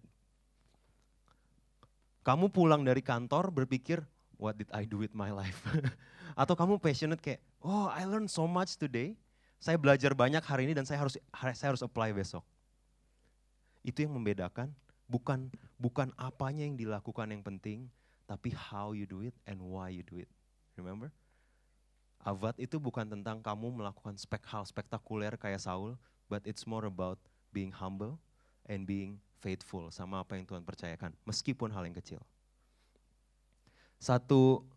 [2.23, 4.03] Kamu pulang dari kantor berpikir,
[4.35, 5.63] what did I do with my life?
[6.39, 9.15] Atau kamu passionate kayak, oh I learned so much today,
[9.63, 11.15] saya belajar banyak hari ini dan saya harus
[11.55, 12.43] saya harus apply besok.
[13.79, 14.75] Itu yang membedakan,
[15.07, 15.47] bukan
[15.79, 17.87] bukan apanya yang dilakukan yang penting,
[18.27, 20.27] tapi how you do it and why you do it.
[20.75, 21.11] Remember?
[22.23, 25.99] Avad itu bukan tentang kamu melakukan spek hal spektakuler kayak Saul,
[26.31, 27.19] but it's more about
[27.53, 28.17] being humble
[28.65, 32.19] and being faithful sama apa yang Tuhan percayakan, meskipun hal yang kecil
[34.03, 34.67] satu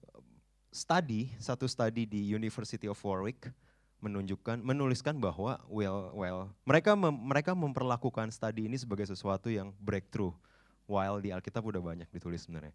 [0.71, 3.51] study, satu study di University of Warwick
[3.99, 10.31] menunjukkan menuliskan bahwa well well mereka mem, mereka memperlakukan studi ini sebagai sesuatu yang breakthrough
[10.87, 12.71] while di Alkitab udah banyak ditulis sebenarnya.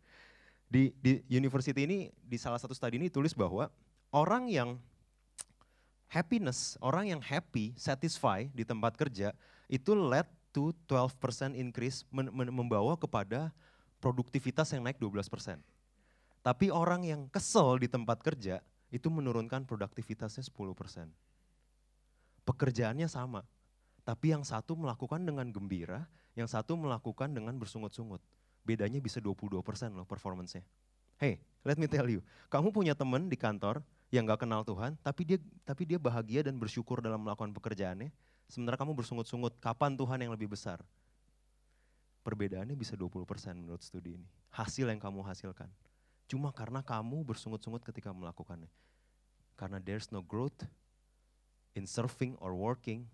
[0.68, 3.72] Di di university ini di salah satu studi ini tulis bahwa
[4.12, 4.76] orang yang
[6.12, 9.32] happiness, orang yang happy, satisfy di tempat kerja
[9.72, 13.56] itu led to 12% increase membawa kepada
[14.04, 15.24] produktivitas yang naik 12%.
[16.44, 18.60] Tapi orang yang kesel di tempat kerja
[18.92, 21.08] itu menurunkan produktivitasnya 10%.
[22.44, 23.48] Pekerjaannya sama,
[24.04, 28.20] tapi yang satu melakukan dengan gembira, yang satu melakukan dengan bersungut-sungut.
[28.68, 29.62] Bedanya bisa 22%
[29.96, 30.66] loh performance-nya.
[31.22, 35.22] Hey, let me tell you, kamu punya teman di kantor yang gak kenal Tuhan, tapi
[35.24, 38.10] dia tapi dia bahagia dan bersyukur dalam melakukan pekerjaannya,
[38.52, 40.84] sementara kamu bersungut-sungut, kapan Tuhan yang lebih besar?
[42.22, 43.24] Perbedaannya bisa 20%
[43.56, 44.28] menurut studi ini.
[44.52, 45.72] Hasil yang kamu hasilkan.
[46.28, 48.70] Cuma karena kamu bersungut-sungut ketika melakukannya.
[49.56, 50.68] Karena there's no growth
[51.74, 53.08] in serving or working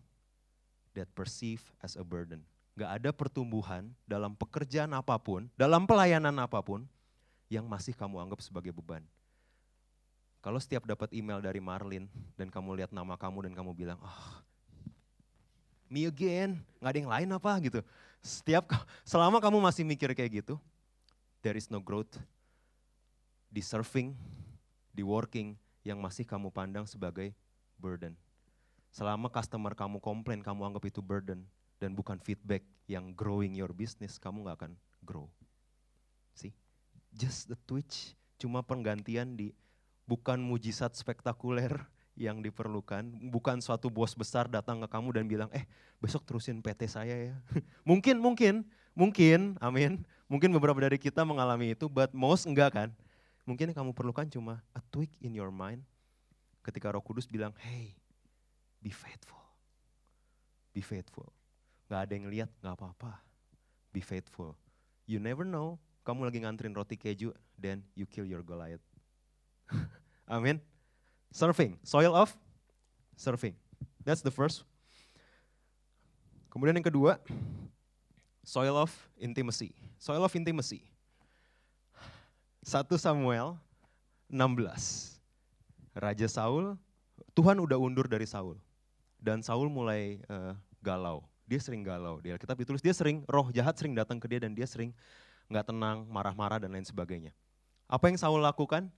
[0.98, 2.42] that perceive as a burden.
[2.78, 6.86] Gak ada pertumbuhan dalam pekerjaan apa pun, dalam pelayanan apa pun,
[7.48, 9.06] yang masih kamu anggap sebagai beban.
[10.44, 12.06] Kalau setiap dapat email dari Marlin
[12.38, 14.30] dan kamu lihat nama kamu dan kamu bilang, oh,
[15.88, 17.80] me again, gak ada yang lain apa gitu.
[18.20, 18.72] Setiap
[19.08, 20.56] selama kamu masih mikir kayak gitu,
[21.40, 22.20] there is no growth
[23.48, 24.12] di surfing,
[24.92, 25.56] di working
[25.88, 27.32] yang masih kamu pandang sebagai
[27.80, 28.14] burden.
[28.92, 31.46] Selama customer kamu komplain, kamu anggap itu burden
[31.78, 34.74] dan bukan feedback yang growing your business, kamu nggak akan
[35.06, 35.28] grow.
[36.34, 36.52] See?
[37.14, 39.54] Just the twitch, cuma penggantian di
[40.08, 45.70] bukan mujizat spektakuler yang diperlukan, bukan suatu bos besar datang ke kamu dan bilang, eh
[46.02, 47.36] besok terusin PT saya ya.
[47.90, 48.66] mungkin, mungkin,
[48.98, 50.02] mungkin, amin.
[50.26, 52.90] Mungkin beberapa dari kita mengalami itu, but most enggak kan.
[53.48, 55.86] Mungkin yang kamu perlukan cuma a tweak in your mind
[56.66, 57.96] ketika roh kudus bilang, hey,
[58.84, 59.40] be faithful.
[60.76, 61.32] Be faithful.
[61.88, 63.24] Gak ada yang lihat, gak apa-apa.
[63.96, 64.58] Be faithful.
[65.08, 68.84] You never know, kamu lagi ngantrin roti keju, then you kill your Goliath.
[70.28, 70.60] Amin.
[71.32, 72.34] Surfing, soil of
[73.18, 73.54] surfing.
[74.02, 74.64] That's the first.
[76.48, 77.20] Kemudian yang kedua,
[78.42, 79.76] soil of intimacy.
[80.00, 80.88] Soil of intimacy.
[82.64, 83.60] 1 Samuel
[84.32, 85.20] 16.
[85.98, 86.76] Raja Saul,
[87.32, 88.60] Tuhan udah undur dari Saul.
[89.18, 91.26] Dan Saul mulai uh, galau.
[91.48, 92.20] Dia sering galau.
[92.20, 94.92] Di Alkitab ditulis dia sering, roh jahat sering datang ke dia dan dia sering
[95.48, 97.32] nggak tenang, marah-marah dan lain sebagainya.
[97.88, 98.92] Apa yang Saul lakukan?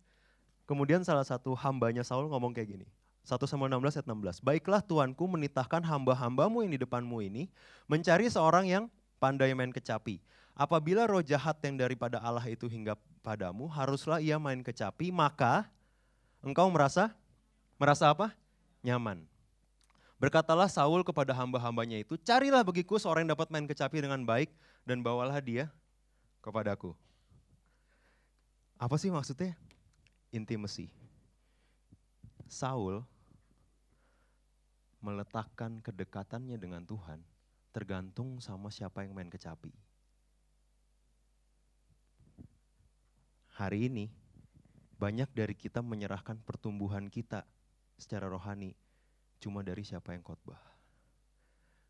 [0.69, 2.87] Kemudian salah satu hambanya Saul ngomong kayak gini.
[3.25, 4.45] 1 Samuel 16 ayat 16.
[4.45, 7.49] Baiklah Tuanku menitahkan hamba-hambamu yang di depanmu ini
[7.89, 8.85] mencari seorang yang
[9.17, 10.21] pandai main kecapi.
[10.53, 12.93] Apabila roh jahat yang daripada Allah itu hingga
[13.25, 15.65] padamu, haruslah ia main kecapi, maka
[16.45, 17.17] engkau merasa
[17.81, 18.37] merasa apa?
[18.85, 19.25] Nyaman.
[20.21, 24.53] Berkatalah Saul kepada hamba-hambanya itu, carilah bagiku seorang yang dapat main kecapi dengan baik
[24.85, 25.73] dan bawalah dia
[26.45, 26.93] kepadaku.
[28.77, 29.57] Apa sih maksudnya?
[30.29, 30.93] Intimacy.
[32.45, 33.01] Saul
[35.01, 37.17] meletakkan kedekatannya dengan Tuhan
[37.73, 39.73] tergantung sama siapa yang main kecapi.
[43.57, 44.05] Hari ini
[45.01, 47.47] banyak dari kita menyerahkan pertumbuhan kita
[47.97, 48.75] secara rohani
[49.39, 50.59] cuma dari siapa yang khotbah.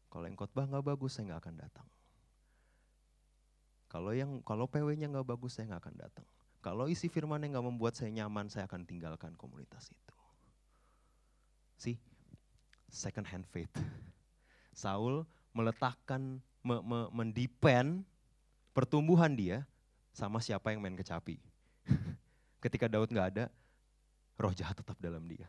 [0.09, 1.87] Kalau yang khotbah nggak bagus, saya nggak akan datang.
[3.89, 6.27] Kalau yang kalau PW-nya nggak bagus, saya nggak akan datang.
[6.59, 10.15] Kalau isi firman yang nggak membuat saya nyaman, saya akan tinggalkan komunitas itu.
[11.79, 11.95] See,
[12.91, 13.71] second hand faith.
[14.75, 15.23] Saul
[15.55, 18.03] meletakkan, me, me, mendepend
[18.75, 19.63] pertumbuhan dia
[20.11, 21.39] sama siapa yang main kecapi.
[22.63, 23.45] Ketika Daud nggak ada,
[24.35, 25.47] roh jahat tetap dalam dia.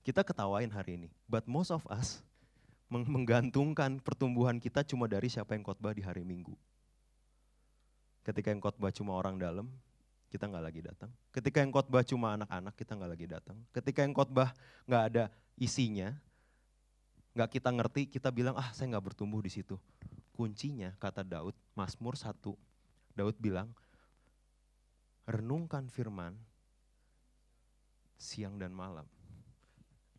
[0.00, 2.24] Kita ketawain hari ini, but most of us
[2.88, 6.56] menggantungkan pertumbuhan kita cuma dari siapa yang khotbah di hari Minggu.
[8.24, 9.68] Ketika yang khotbah cuma orang dalam,
[10.30, 11.10] kita nggak lagi datang.
[11.34, 13.58] Ketika yang khotbah cuma anak-anak, kita nggak lagi datang.
[13.74, 14.54] Ketika yang khotbah
[14.86, 15.24] nggak ada
[15.58, 16.14] isinya,
[17.34, 19.74] nggak kita ngerti, kita bilang ah saya nggak bertumbuh di situ.
[20.30, 22.32] Kuncinya kata Daud, Mazmur 1,
[23.18, 23.74] Daud bilang
[25.26, 26.38] renungkan firman
[28.14, 29.04] siang dan malam.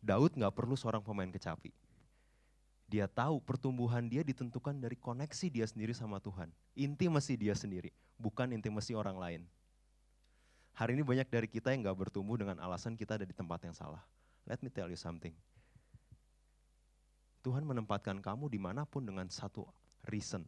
[0.02, 1.72] Daud nggak perlu seorang pemain kecapi.
[2.90, 6.52] Dia tahu pertumbuhan dia ditentukan dari koneksi dia sendiri sama Tuhan.
[6.76, 7.88] Intimasi dia sendiri,
[8.20, 9.42] bukan intimasi orang lain.
[10.72, 13.76] Hari ini banyak dari kita yang nggak bertumbuh dengan alasan kita ada di tempat yang
[13.76, 14.00] salah.
[14.48, 15.36] Let me tell you something.
[17.42, 19.66] Tuhan menempatkan kamu di mana pun dengan satu
[20.08, 20.46] reason.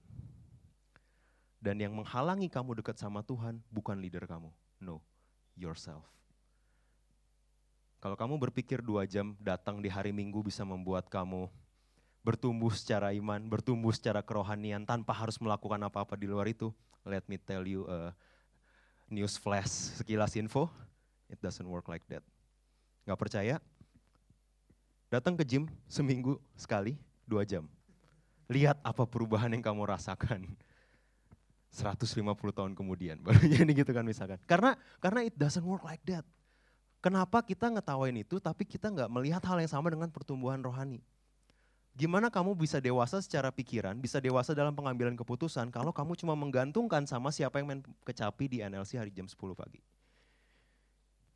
[1.61, 4.49] Dan yang menghalangi kamu dekat sama Tuhan bukan leader kamu.
[4.81, 5.01] No,
[5.59, 6.05] yourself.
[8.05, 11.49] Kalau kamu berpikir dua jam datang di hari Minggu bisa membuat kamu
[12.21, 16.69] bertumbuh secara iman, bertumbuh secara kerohanian tanpa harus melakukan apa-apa di luar itu,
[17.05, 18.13] let me tell you a
[19.15, 20.67] news flash sekilas info,
[21.31, 22.27] it doesn't work like that.
[23.07, 23.63] Gak percaya?
[25.07, 27.71] Datang ke gym seminggu sekali, dua jam.
[28.51, 30.45] Lihat apa perubahan yang kamu rasakan
[31.71, 32.11] 150
[32.51, 34.43] tahun kemudian baru jadi gitu kan misalkan.
[34.51, 36.27] Karena karena it doesn't work like that.
[36.99, 41.05] Kenapa kita ngetawain itu tapi kita nggak melihat hal yang sama dengan pertumbuhan rohani?
[41.95, 47.07] Gimana kamu bisa dewasa secara pikiran, bisa dewasa dalam pengambilan keputusan kalau kamu cuma menggantungkan
[47.07, 49.79] sama siapa yang main kecapi di NLC hari jam 10 pagi?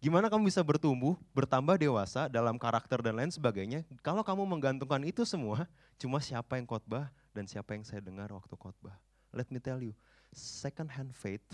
[0.03, 5.23] Gimana kamu bisa bertumbuh, bertambah dewasa dalam karakter dan lain sebagainya kalau kamu menggantungkan itu
[5.23, 8.99] semua cuma siapa yang khotbah dan siapa yang saya dengar waktu khotbah?
[9.31, 9.95] Let me tell you,
[10.35, 11.47] second hand faith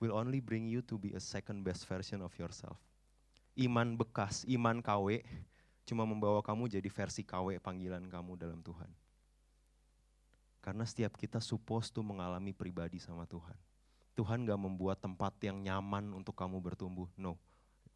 [0.00, 2.80] will only bring you to be a second best version of yourself.
[3.60, 5.20] Iman bekas, iman KW
[5.84, 8.88] cuma membawa kamu jadi versi KW panggilan kamu dalam Tuhan.
[10.64, 13.56] Karena setiap kita supposed to mengalami pribadi sama Tuhan.
[14.16, 17.10] Tuhan gak membuat tempat yang nyaman untuk kamu bertumbuh.
[17.20, 17.36] No.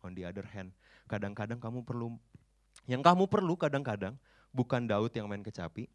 [0.05, 0.71] On the other hand,
[1.11, 2.15] kadang-kadang kamu perlu,
[2.87, 4.15] yang kamu perlu kadang-kadang
[4.55, 5.91] bukan Daud yang main kecapi,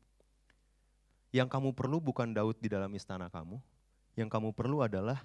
[1.31, 3.63] yang kamu perlu bukan Daud di dalam istana kamu,
[4.19, 5.23] yang kamu perlu adalah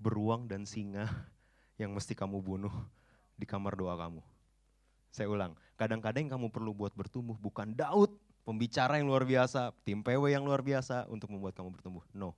[0.00, 1.08] beruang dan singa
[1.80, 2.72] yang mesti kamu bunuh
[3.36, 4.24] di kamar doa kamu.
[5.16, 8.12] Saya ulang, kadang-kadang yang kamu perlu buat bertumbuh bukan Daud,
[8.44, 12.04] pembicara yang luar biasa, tim PW yang luar biasa untuk membuat kamu bertumbuh.
[12.12, 12.36] No,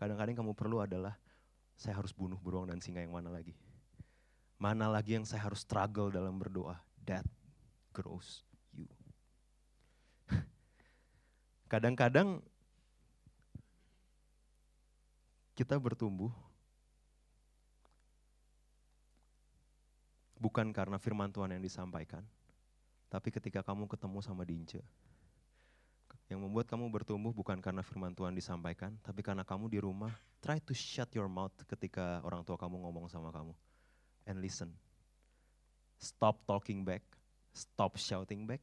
[0.00, 1.20] kadang-kadang kamu perlu adalah
[1.76, 3.52] saya harus bunuh beruang dan singa yang mana lagi?
[4.56, 6.80] Mana lagi yang saya harus struggle dalam berdoa?
[7.04, 7.28] That
[7.92, 8.40] grows
[8.72, 8.88] you.
[11.72, 12.40] Kadang-kadang
[15.52, 16.32] kita bertumbuh
[20.44, 22.20] bukan karena firman Tuhan yang disampaikan,
[23.08, 24.84] tapi ketika kamu ketemu sama Dince,
[26.28, 30.12] yang membuat kamu bertumbuh bukan karena firman Tuhan disampaikan, tapi karena kamu di rumah,
[30.44, 33.56] try to shut your mouth ketika orang tua kamu ngomong sama kamu.
[34.28, 34.76] And listen.
[35.96, 37.00] Stop talking back,
[37.56, 38.60] stop shouting back,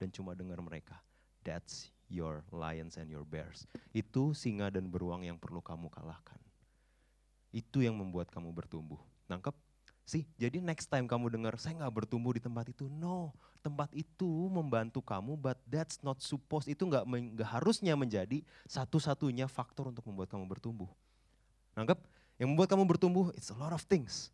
[0.00, 0.96] dan cuma dengar mereka.
[1.44, 3.68] That's your lions and your bears.
[3.92, 6.40] Itu singa dan beruang yang perlu kamu kalahkan.
[7.52, 9.00] Itu yang membuat kamu bertumbuh.
[9.28, 9.67] Nangkep?
[10.08, 10.24] Sih?
[10.40, 12.88] Jadi next time kamu dengar, saya nggak bertumbuh di tempat itu.
[12.88, 19.44] No, tempat itu membantu kamu, but that's not supposed, itu nggak nggak harusnya menjadi satu-satunya
[19.44, 20.88] faktor untuk membuat kamu bertumbuh.
[21.76, 22.00] Nangkep?
[22.40, 24.32] Yang membuat kamu bertumbuh, it's a lot of things.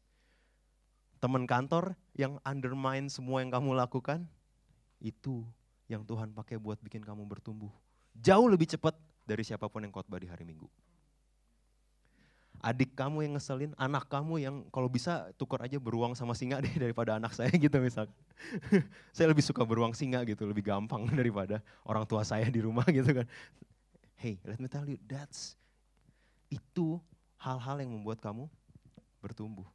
[1.18, 4.22] Teman kantor yang undermine semua yang kamu lakukan,
[5.02, 5.42] itu
[5.90, 7.72] yang Tuhan pakai buat bikin kamu bertumbuh.
[8.14, 8.94] Jauh lebih cepat
[9.26, 10.70] dari siapa pun yang khotbah di hari Minggu
[12.64, 16.72] adik kamu yang ngeselin, anak kamu yang kalau bisa tukar aja beruang sama singa deh
[16.80, 18.08] daripada anak saya gitu misal.
[19.16, 23.12] saya lebih suka beruang singa gitu, lebih gampang daripada orang tua saya di rumah gitu
[23.12, 23.28] kan.
[24.16, 25.60] Hey, let me tell you, that's
[26.48, 26.96] itu
[27.36, 28.48] hal-hal yang membuat kamu
[29.20, 29.68] bertumbuh.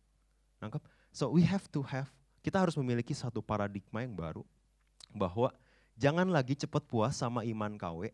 [0.57, 0.81] Nangkep?
[1.13, 2.09] So we have to have,
[2.41, 4.41] kita harus memiliki satu paradigma yang baru
[5.13, 5.53] bahwa
[5.93, 8.09] jangan lagi cepat puas sama iman KW,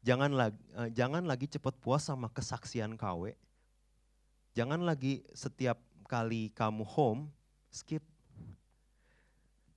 [0.00, 3.36] jangan lagi, uh, jangan lagi cepat puas sama kesaksian KW,
[4.56, 5.76] Jangan lagi setiap
[6.08, 7.28] kali kamu home,
[7.68, 8.00] skip.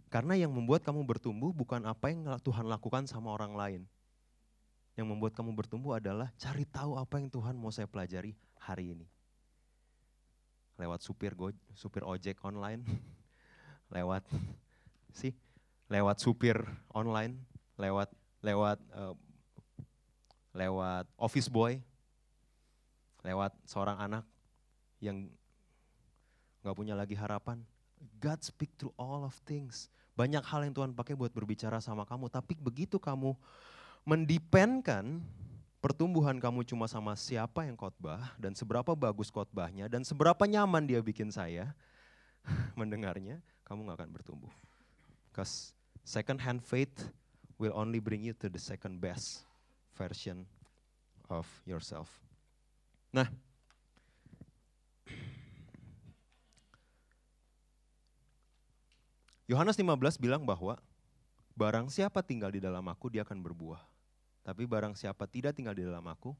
[0.07, 3.81] Karena yang membuat kamu bertumbuh bukan apa yang Tuhan lakukan sama orang lain.
[4.95, 9.07] Yang membuat kamu bertumbuh adalah cari tahu apa yang Tuhan mau saya pelajari hari ini.
[10.79, 12.87] Lewat supir go, supir ojek online,
[13.99, 14.23] lewat
[15.11, 15.35] sih,
[15.91, 16.55] lewat supir
[16.95, 17.35] online,
[17.75, 19.11] lewat lewat uh,
[20.55, 21.83] lewat office boy,
[23.27, 24.23] lewat seorang anak
[24.99, 25.27] yang
[26.63, 27.63] nggak punya lagi harapan.
[28.19, 29.91] God speak through all of things.
[30.15, 33.35] Banyak hal yang Tuhan pakai buat berbicara sama kamu, tapi begitu kamu
[34.03, 35.23] mendependkan
[35.79, 40.99] pertumbuhan kamu cuma sama siapa yang khotbah dan seberapa bagus khotbahnya dan seberapa nyaman dia
[40.99, 41.71] bikin saya
[42.79, 44.53] mendengarnya, kamu nggak akan bertumbuh.
[45.31, 45.71] Because
[46.03, 47.11] second hand faith
[47.55, 49.47] will only bring you to the second best
[49.95, 50.47] version
[51.31, 52.07] of yourself.
[53.11, 53.27] Nah,
[59.49, 60.77] Yohanes 15 bilang bahwa
[61.57, 63.81] barang siapa tinggal di dalam aku dia akan berbuah.
[64.45, 66.37] Tapi barang siapa tidak tinggal di dalam aku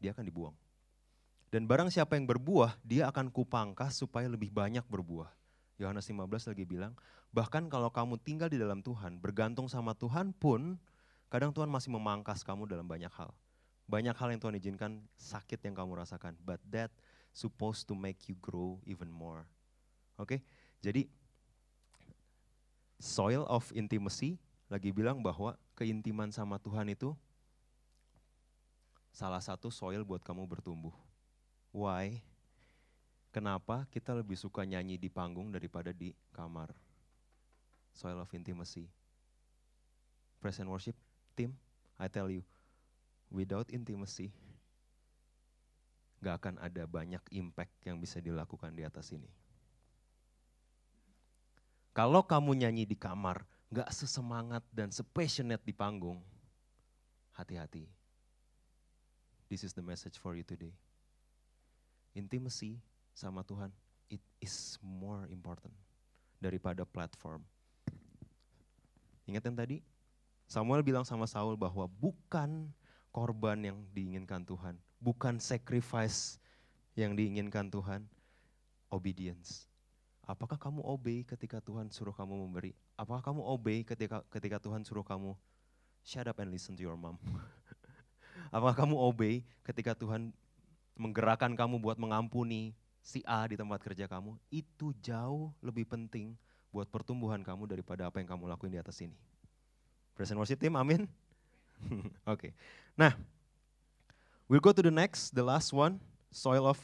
[0.00, 0.56] dia akan dibuang.
[1.52, 5.30] Dan barang siapa yang berbuah dia akan kupangkas supaya lebih banyak berbuah.
[5.76, 6.96] Yohanes 15 lagi bilang,
[7.30, 10.80] bahkan kalau kamu tinggal di dalam Tuhan, bergantung sama Tuhan pun,
[11.28, 13.30] kadang Tuhan masih memangkas kamu dalam banyak hal.
[13.86, 16.90] Banyak hal yang Tuhan izinkan sakit yang kamu rasakan, but that
[17.30, 19.44] supposed to make you grow even more.
[20.16, 20.40] Oke, okay?
[20.80, 21.04] jadi
[22.96, 27.14] soil of intimacy lagi bilang bahwa keintiman sama Tuhan itu
[29.14, 30.92] salah satu soil buat kamu bertumbuh.
[31.72, 32.20] Why?
[33.32, 36.72] Kenapa kita lebih suka nyanyi di panggung daripada di kamar?
[37.92, 38.88] Soil of intimacy.
[40.40, 40.96] Present worship
[41.36, 41.56] team,
[42.00, 42.44] I tell you,
[43.32, 44.32] without intimacy,
[46.20, 49.28] gak akan ada banyak impact yang bisa dilakukan di atas ini.
[51.96, 53.40] Kalau kamu nyanyi di kamar,
[53.72, 56.20] gak sesemangat dan sepassionate di panggung,
[57.32, 57.88] hati-hati.
[59.48, 60.76] This is the message for you today.
[62.12, 62.76] Intimacy
[63.16, 63.72] sama Tuhan,
[64.12, 65.72] it is more important
[66.36, 67.40] daripada platform.
[69.24, 69.80] Ingat yang tadi?
[70.44, 72.76] Samuel bilang sama Saul bahwa bukan
[73.08, 76.36] korban yang diinginkan Tuhan, bukan sacrifice
[76.92, 78.04] yang diinginkan Tuhan,
[78.92, 79.64] obedience.
[80.26, 82.74] Apakah kamu obey ketika Tuhan suruh kamu memberi?
[82.98, 85.38] Apakah kamu obey ketika ketika Tuhan suruh kamu
[86.02, 87.14] shut up and listen to your mom?
[88.54, 90.34] Apakah kamu obey ketika Tuhan
[90.98, 94.34] menggerakkan kamu buat mengampuni si A di tempat kerja kamu?
[94.50, 96.34] Itu jauh lebih penting
[96.74, 99.14] buat pertumbuhan kamu daripada apa yang kamu lakuin di atas ini.
[100.18, 101.06] Present worship team, amin.
[101.86, 102.02] Oke.
[102.26, 102.52] okay.
[102.98, 103.14] Nah,
[104.50, 106.02] we'll go to the next, the last one,
[106.34, 106.82] soil of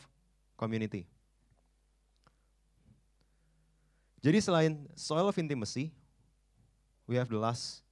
[0.55, 1.11] community.
[4.23, 5.91] Jadi selain soil of intimacy,
[7.11, 7.83] we have the last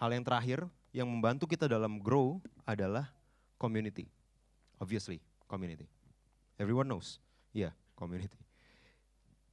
[0.00, 3.12] hal yang terakhir yang membantu kita dalam grow adalah
[3.62, 4.10] Community.
[4.82, 5.86] Obviously, community.
[6.58, 7.22] Everyone knows.
[7.54, 8.34] Iya, yeah, community.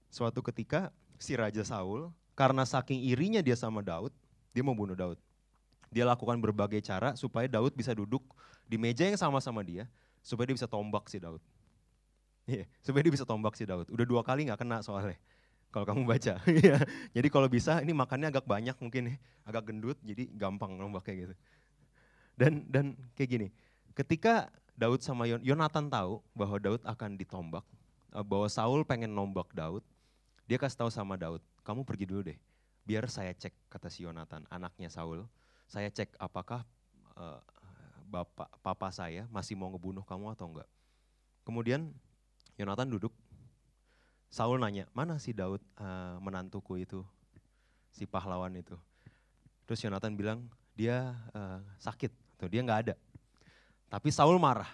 [0.09, 0.89] Suatu ketika
[1.21, 4.09] si Raja Saul, karena saking irinya dia sama Daud,
[4.49, 5.21] dia mau bunuh Daud.
[5.93, 8.25] Dia lakukan berbagai cara supaya Daud bisa duduk
[8.65, 9.85] di meja yang sama sama dia,
[10.25, 11.41] supaya dia bisa tombak si Daud.
[12.49, 13.85] Iya, supaya dia bisa tombak si Daud.
[13.93, 15.17] Udah dua kali nggak kena soalnya.
[15.69, 16.41] Kalau kamu baca.
[16.49, 16.81] Iya.
[17.13, 21.35] jadi kalau bisa ini makannya agak banyak mungkin ya, agak gendut jadi gampang nombaknya gitu.
[22.33, 23.47] Dan dan kayak gini,
[23.93, 27.65] ketika Daud sama Yon, Yonatan tahu bahwa Daud akan ditombak,
[28.15, 29.85] eh, bahwa Saul pengen nombak Daud,
[30.49, 32.39] dia kasih tahu sama Daud, kamu pergi dulu deh,
[32.87, 35.27] biar saya cek kata si Yonatan, anaknya Saul,
[35.69, 36.65] saya cek apakah
[37.13, 37.37] uh,
[38.09, 40.69] bapak papa saya masih mau ngebunuh kamu atau enggak.
[41.45, 41.93] Kemudian
[42.59, 43.15] Yonatan duduk,
[44.27, 47.07] Saul nanya, mana si Daud uh, menantuku itu,
[47.95, 48.75] si pahlawan itu.
[49.63, 50.43] Terus Yonatan bilang,
[50.75, 52.95] dia uh, sakit, tuh dia nggak ada.
[53.87, 54.67] Tapi Saul marah.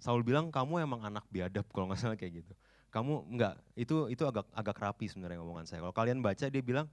[0.00, 2.52] Saul bilang kamu emang anak biadab kalau nggak salah kayak gitu.
[2.88, 5.84] Kamu enggak, itu itu agak agak rapi sebenarnya ngomongan saya.
[5.84, 6.88] Kalau kalian baca dia bilang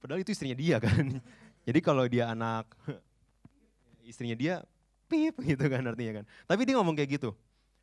[0.00, 1.20] Padahal itu istrinya dia kan.
[1.68, 2.72] Jadi kalau dia anak
[4.10, 4.54] istrinya dia
[5.06, 6.24] pip gitu kan artinya kan.
[6.46, 7.30] Tapi dia ngomong kayak gitu.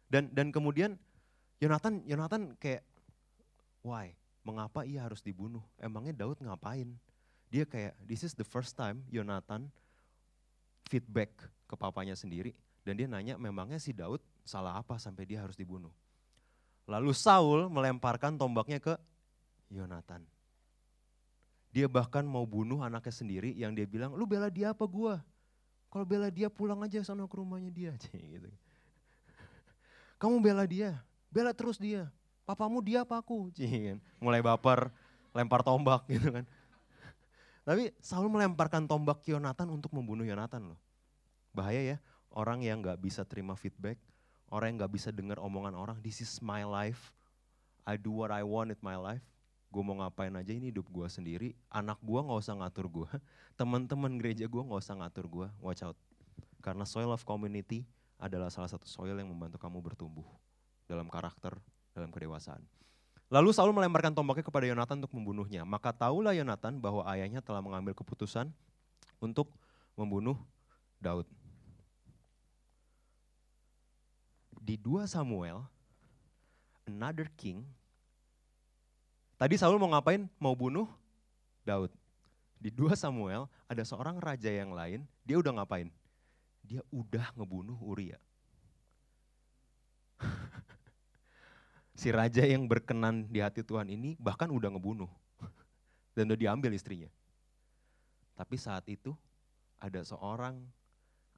[0.08, 0.96] Dan dan kemudian
[1.60, 2.84] Yonatan Yonatan kayak
[3.84, 4.14] why?
[4.44, 5.64] Mengapa ia harus dibunuh?
[5.76, 6.96] Emangnya Daud ngapain?
[7.52, 9.68] Dia kayak this is the first time Yonatan
[10.88, 11.32] feedback
[11.68, 12.56] ke papanya sendiri
[12.88, 15.92] dan dia nanya memangnya si Daud salah apa sampai dia harus dibunuh.
[16.88, 18.96] Lalu Saul melemparkan tombaknya ke
[19.68, 20.24] Yonatan.
[21.76, 25.20] Dia bahkan mau bunuh anaknya sendiri yang dia bilang, lu bela dia apa gua?
[25.88, 27.92] Kalau bela dia pulang aja sana ke rumahnya dia.
[28.34, 28.52] gitu.
[30.18, 30.98] Kamu bela dia,
[31.30, 32.10] bela terus dia.
[32.48, 33.52] Papamu dia apa aku?
[33.54, 34.00] Kan.
[34.24, 34.90] Mulai baper,
[35.36, 36.46] lempar tombak gitu kan.
[37.68, 40.80] Tapi Saul melemparkan tombak Yonatan untuk membunuh Yonatan loh.
[41.52, 41.98] Bahaya ya,
[42.32, 44.00] orang yang gak bisa terima feedback,
[44.48, 47.12] orang yang gak bisa dengar omongan orang, this is my life,
[47.84, 49.24] I do what I want in my life,
[49.68, 53.10] gue mau ngapain aja ini hidup gue sendiri, anak gue gak usah ngatur gue,
[53.60, 55.98] teman-teman gereja gue gak usah ngatur gue, watch out.
[56.64, 57.84] Karena soil of community
[58.18, 60.26] adalah salah satu soil yang membantu kamu bertumbuh
[60.90, 61.54] dalam karakter,
[61.94, 62.64] dalam kedewasaan.
[63.28, 65.68] Lalu Saul melemparkan tombaknya kepada Yonatan untuk membunuhnya.
[65.68, 68.48] Maka tahulah Yonatan bahwa ayahnya telah mengambil keputusan
[69.20, 69.52] untuk
[70.00, 70.40] membunuh
[71.04, 71.28] Daud.
[74.64, 75.68] Di 2 Samuel,
[76.88, 77.68] another king
[79.38, 80.26] Tadi Saul mau ngapain?
[80.42, 80.90] Mau bunuh
[81.62, 81.94] Daud.
[82.58, 85.94] Di 2 Samuel ada seorang raja yang lain, dia udah ngapain?
[86.66, 88.18] Dia udah ngebunuh Uria.
[92.02, 95.10] si raja yang berkenan di hati Tuhan ini bahkan udah ngebunuh.
[96.18, 97.14] Dan udah diambil istrinya.
[98.34, 99.14] Tapi saat itu
[99.78, 100.58] ada seorang,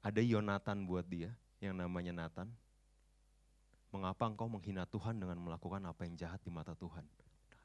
[0.00, 2.48] ada Yonatan buat dia yang namanya Nathan.
[3.92, 7.04] Mengapa engkau menghina Tuhan dengan melakukan apa yang jahat di mata Tuhan?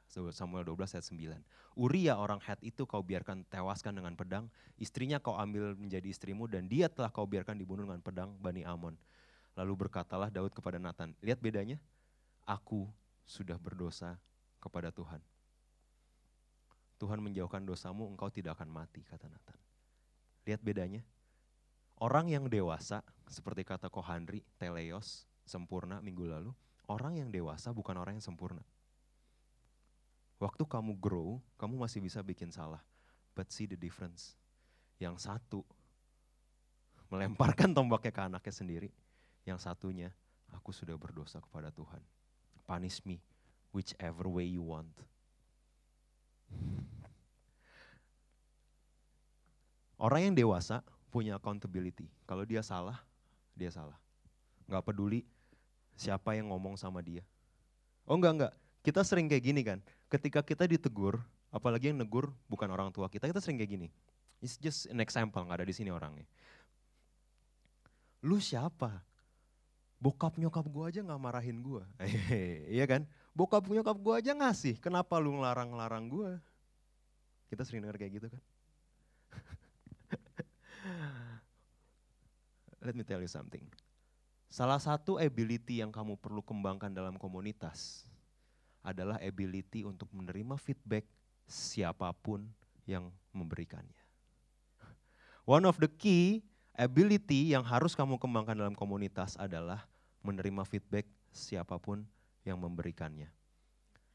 [0.06, 1.76] Samuel 12 ayat 9.
[1.76, 4.48] Uria orang Het itu kau biarkan tewaskan dengan pedang,
[4.80, 8.96] istrinya kau ambil menjadi istrimu dan dia telah kau biarkan dibunuh dengan pedang Bani Amon.
[9.58, 11.76] Lalu berkatalah Daud kepada Nathan, lihat bedanya,
[12.48, 12.88] aku
[13.26, 14.16] sudah berdosa
[14.62, 15.20] kepada Tuhan.
[16.96, 19.58] Tuhan menjauhkan dosamu, engkau tidak akan mati, kata Nathan.
[20.48, 21.04] Lihat bedanya.
[22.00, 26.52] Orang yang dewasa, seperti kata Kohandri, teleos, sempurna minggu lalu,
[26.88, 28.64] orang yang dewasa bukan orang yang sempurna
[30.36, 32.84] Waktu kamu grow, kamu masih bisa bikin salah.
[33.32, 34.36] But see the difference.
[35.00, 35.60] Yang satu
[37.08, 38.90] melemparkan tombaknya ke anaknya sendiri.
[39.48, 40.10] Yang satunya,
[40.52, 42.02] aku sudah berdosa kepada Tuhan.
[42.66, 43.22] Punish me
[43.70, 44.92] whichever way you want.
[49.96, 52.12] Orang yang dewasa punya accountability.
[52.28, 53.00] Kalau dia salah,
[53.56, 53.96] dia salah.
[54.68, 55.24] Gak peduli
[55.96, 57.24] siapa yang ngomong sama dia.
[58.04, 58.54] Oh enggak, enggak.
[58.86, 61.18] Kita sering kayak gini kan, ketika kita ditegur,
[61.50, 63.90] apalagi yang negur bukan orang tua kita, kita sering kayak gini.
[64.38, 66.22] It's just an example, nggak ada di sini orangnya.
[68.22, 69.02] Lu siapa?
[69.98, 71.82] Bokap nyokap gue aja nggak marahin gue,
[72.78, 73.10] iya kan?
[73.34, 76.38] Bokap nyokap gue aja ngasih, kenapa lu ngelarang-larang gue?
[77.50, 78.42] Kita sering denger kayak gitu kan?
[82.86, 83.66] Let me tell you something.
[84.46, 88.06] Salah satu ability yang kamu perlu kembangkan dalam komunitas
[88.86, 91.02] adalah ability untuk menerima feedback
[91.50, 92.46] siapa pun
[92.86, 93.98] yang memberikannya.
[95.42, 96.46] One of the key
[96.78, 99.90] ability yang harus kamu kembangkan dalam komunitas adalah
[100.22, 102.06] menerima feedback siapa pun
[102.46, 103.26] yang memberikannya.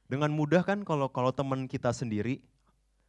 [0.08, 2.40] Dengan mudah kan kalau kalau teman kita sendiri,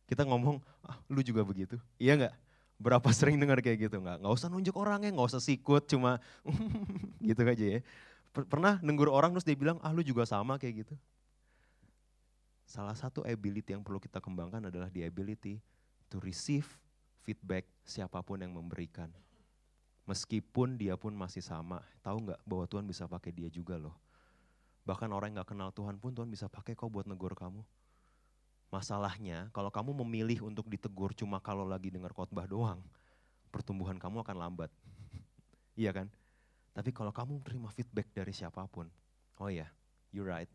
[0.06, 1.80] Kita ngomong, ah, lu juga begitu.
[1.96, 2.34] Iya nggak?
[2.76, 4.20] Berapa sering dengar kayak gitu nggak?
[4.20, 6.20] Nggak usah nunjuk orangnya, nggak usah sikut, cuma
[7.24, 7.80] gitu aja ya.
[8.32, 10.94] Pernah nenggur orang terus dia bilang, ah lu juga sama kayak gitu.
[12.64, 15.60] Salah satu ability yang perlu kita kembangkan adalah the ability
[16.08, 16.66] to receive
[17.22, 19.10] feedback siapa pun yang memberikan.
[20.02, 23.94] Meskipun dia pun masih sama, tahu nggak bahwa Tuhan bisa pakai dia juga loh.
[24.82, 27.62] Bahkan orang yang gak kenal Tuhan pun Tuhan bisa pakai kok buat negur kamu.
[28.72, 32.82] Masalahnya kalau kamu memilih untuk ditegur cuma kalau lagi dengar khotbah doang,
[33.54, 34.70] pertumbuhan kamu akan lambat.
[35.80, 36.10] iya kan?
[36.74, 38.88] Tapi kalau kamu terima feedback dari siapa pun,
[39.38, 39.70] oh ya, yeah,
[40.10, 40.50] you're right.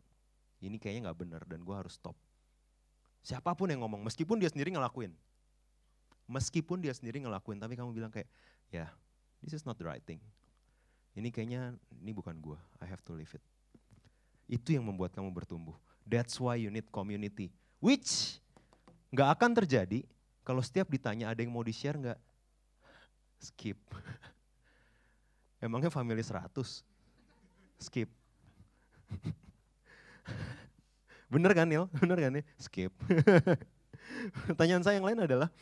[0.58, 2.18] Ini kayaknya gak benar dan gue harus stop.
[3.22, 5.14] Siapa pun yang ngomong, meskipun dia sendiri ngelakuin.
[6.28, 8.28] Meskipun dia sendiri ngelakuin, tapi kamu bilang kayak,
[8.68, 8.90] ya, yeah,
[9.42, 10.20] this is not the right thing.
[11.18, 13.42] Ini kayaknya, ini bukan gue, I have to leave it.
[14.48, 15.76] Itu yang membuat kamu bertumbuh.
[16.08, 17.52] That's why you need community.
[17.78, 18.40] Which
[19.12, 20.04] nggak akan terjadi
[20.40, 22.18] kalau setiap ditanya ada yang mau di-share nggak?
[23.38, 23.76] Skip.
[25.64, 26.48] Emangnya family 100?
[27.76, 28.08] Skip.
[31.32, 31.84] Bener kan Nil?
[31.96, 32.42] Bener kan ya?
[32.56, 32.92] Skip.
[34.48, 35.52] Pertanyaan saya yang lain adalah,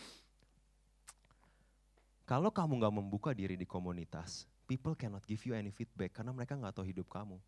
[2.26, 6.58] kalau kamu nggak membuka diri di komunitas, people cannot give you any feedback karena mereka
[6.58, 7.38] nggak tahu hidup kamu.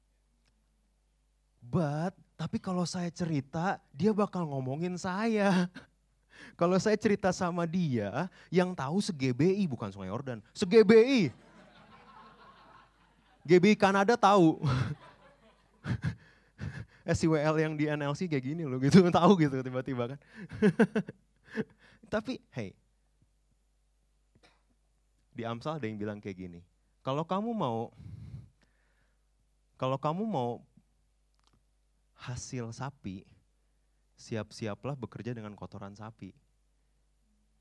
[1.58, 5.66] But, tapi kalau saya cerita, dia bakal ngomongin saya.
[6.54, 11.34] Kalau saya cerita sama dia, yang tahu se-GBI bukan Sungai Yordan, se-GBI.
[13.42, 14.62] GBI Kanada tahu.
[17.08, 20.20] SCWL yang di NLC kayak gini loh gitu, tahu gitu tiba-tiba kan.
[22.12, 22.76] Tapi hey,
[25.32, 26.60] di Amsal ada yang bilang kayak gini,
[27.00, 27.88] kalau kamu mau
[29.78, 30.60] kalau kamu mau
[32.18, 33.22] hasil sapi,
[34.18, 36.34] siap-siaplah bekerja dengan kotoran sapi.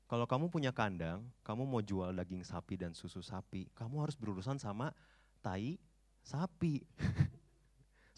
[0.08, 4.58] Kalau kamu punya kandang, kamu mau jual daging sapi dan susu sapi, kamu harus berurusan
[4.58, 4.90] sama
[5.38, 5.78] tai
[6.26, 6.82] sapi.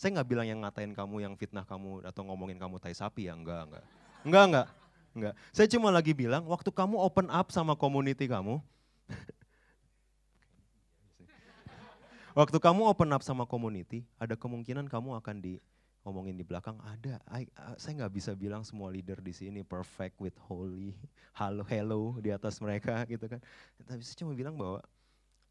[0.00, 3.36] Saya nggak bilang yang ngatain kamu, yang fitnah kamu atau ngomongin kamu tai sapi ya,
[3.36, 3.84] enggak, enggak.
[4.24, 4.66] Enggak, enggak.
[5.12, 5.34] Enggak.
[5.52, 8.64] Saya cuma lagi bilang waktu kamu open up sama community kamu,
[12.40, 15.60] waktu kamu open up sama community, ada kemungkinan kamu akan di
[16.00, 17.20] ngomongin di belakang ada.
[17.28, 20.96] I, uh, saya nggak bisa bilang semua leader di sini perfect with holy,
[21.36, 23.44] halo hello di atas mereka gitu kan.
[23.84, 24.80] Tapi saya cuma bilang bahwa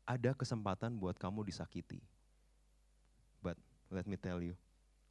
[0.10, 2.02] ada kesempatan buat kamu disakiti.
[3.90, 4.54] Let me tell you,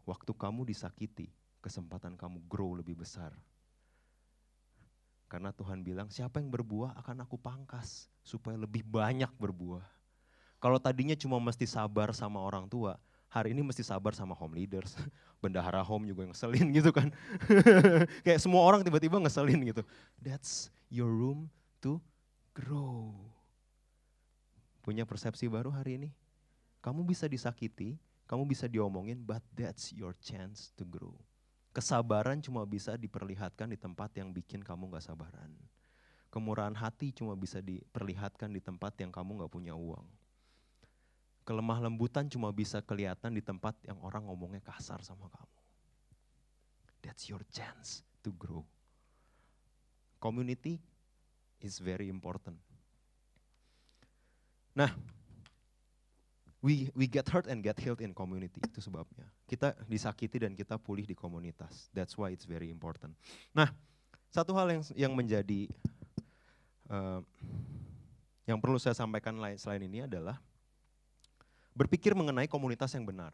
[0.06, 3.34] waktu kamu disakiti, kesempatan kamu grow lebih besar.
[5.28, 9.84] Karena Tuhan bilang, siapa yang berbuah akan aku pangkas supaya lebih banyak berbuah.
[10.58, 12.96] Kalau tadinya cuma mesti sabar sama orang tua,
[13.28, 14.96] hari ini mesti sabar sama home leaders.
[15.44, 17.12] Bendahara home juga ngeselin gitu kan.
[18.24, 19.82] Kayak semua orang tiba-tiba ngeselin gitu.
[20.16, 21.52] That's your room
[21.84, 22.00] to
[22.56, 23.12] grow.
[24.80, 26.10] Punya persepsi baru hari ini?
[26.80, 31.16] Kamu bisa disakiti, kamu bisa diomongin, but that's your chance to grow.
[31.72, 35.50] Kesabaran cuma bisa diperlihatkan di tempat yang bikin kamu gak sabaran.
[36.28, 40.04] Kemurahan hati cuma bisa diperlihatkan di tempat yang kamu gak punya uang
[41.48, 45.58] kelemah lembutan cuma bisa kelihatan di tempat yang orang ngomongnya kasar sama kamu.
[47.00, 48.68] That's your chance to grow.
[50.20, 50.76] Community
[51.64, 52.60] is very important.
[54.76, 54.92] Nah,
[56.58, 59.26] we we get hurt and get healed in community itu sebabnya.
[59.46, 61.90] Kita disakiti dan kita pulih di komunitas.
[61.94, 63.14] That's why it's very important.
[63.54, 63.70] Nah,
[64.28, 65.70] satu hal yang yang menjadi
[66.90, 67.22] uh,
[68.48, 70.40] yang perlu saya sampaikan selain ini adalah
[71.76, 73.30] berpikir mengenai komunitas yang benar.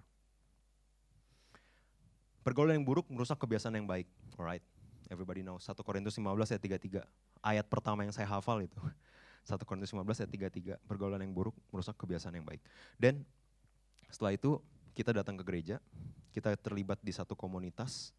[2.45, 4.05] Pergaulan yang buruk merusak kebiasaan yang baik.
[4.37, 4.61] Alright,
[5.09, 5.57] everybody know.
[5.57, 7.01] 1 Korintus 15 ayat 33.
[7.41, 8.77] Ayat pertama yang saya hafal itu.
[9.45, 10.31] 1 Korintus 15 ayat
[10.81, 10.89] 33.
[10.89, 12.65] Pergaulan yang buruk merusak kebiasaan yang baik.
[12.97, 13.23] Dan
[14.09, 14.57] setelah itu
[14.97, 15.77] kita datang ke gereja,
[16.33, 18.17] kita terlibat di satu komunitas,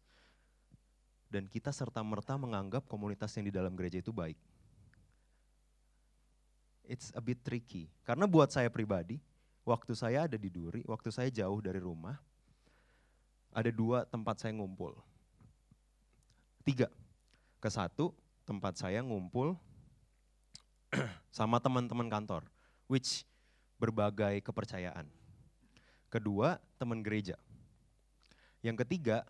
[1.26, 4.38] dan kita serta-merta menganggap komunitas yang di dalam gereja itu baik.
[6.86, 7.90] It's a bit tricky.
[8.06, 9.18] Karena buat saya pribadi,
[9.66, 12.14] waktu saya ada di Duri, waktu saya jauh dari rumah,
[13.50, 14.94] ada dua tempat saya ngumpul.
[16.62, 16.86] Tiga.
[17.58, 18.14] Ke satu,
[18.46, 19.58] tempat saya ngumpul
[21.36, 22.46] sama teman-teman kantor,
[22.86, 23.26] which
[23.76, 25.08] berbagai kepercayaan.
[26.08, 27.36] Kedua, teman gereja.
[28.64, 29.26] Yang ketiga,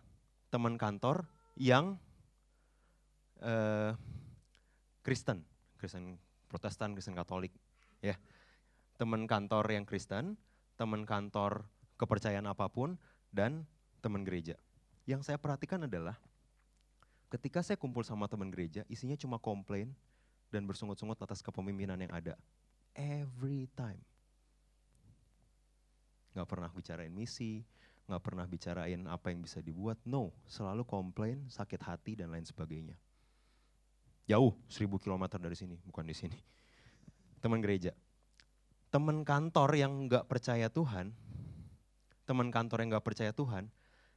[0.52, 1.26] teman kantor
[1.58, 1.98] yang
[3.42, 3.92] uh,
[5.02, 5.42] Kristen,
[5.80, 7.52] Kristen Protestan, Kristen Katolik,
[7.98, 8.14] ya
[8.96, 10.38] teman kantor yang Kristen,
[10.78, 12.96] teman kantor kepercayaan apa pun,
[13.32, 13.66] dan
[14.04, 14.54] teman gereja.
[15.08, 16.16] Yang saya perhatikan adalah
[17.26, 19.90] Ketika saya kumpul sama teman gereja, isinya cuma komplain
[20.50, 22.34] dan bersungut-sungut atas kepemimpinan yang ada.
[22.96, 24.00] Every time.
[26.36, 27.64] Gak pernah bicarain misi,
[28.06, 29.96] gak pernah bicarain apa yang bisa dibuat.
[30.04, 32.96] No, selalu komplain, sakit hati dan lain sebagainya.
[34.26, 36.38] Jauh, seribu kilometer dari sini, bukan di sini.
[37.38, 37.94] Teman gereja.
[38.90, 41.14] Teman kantor yang gak percaya Tuhan,
[42.26, 43.70] teman kantor yang gak percaya Tuhan,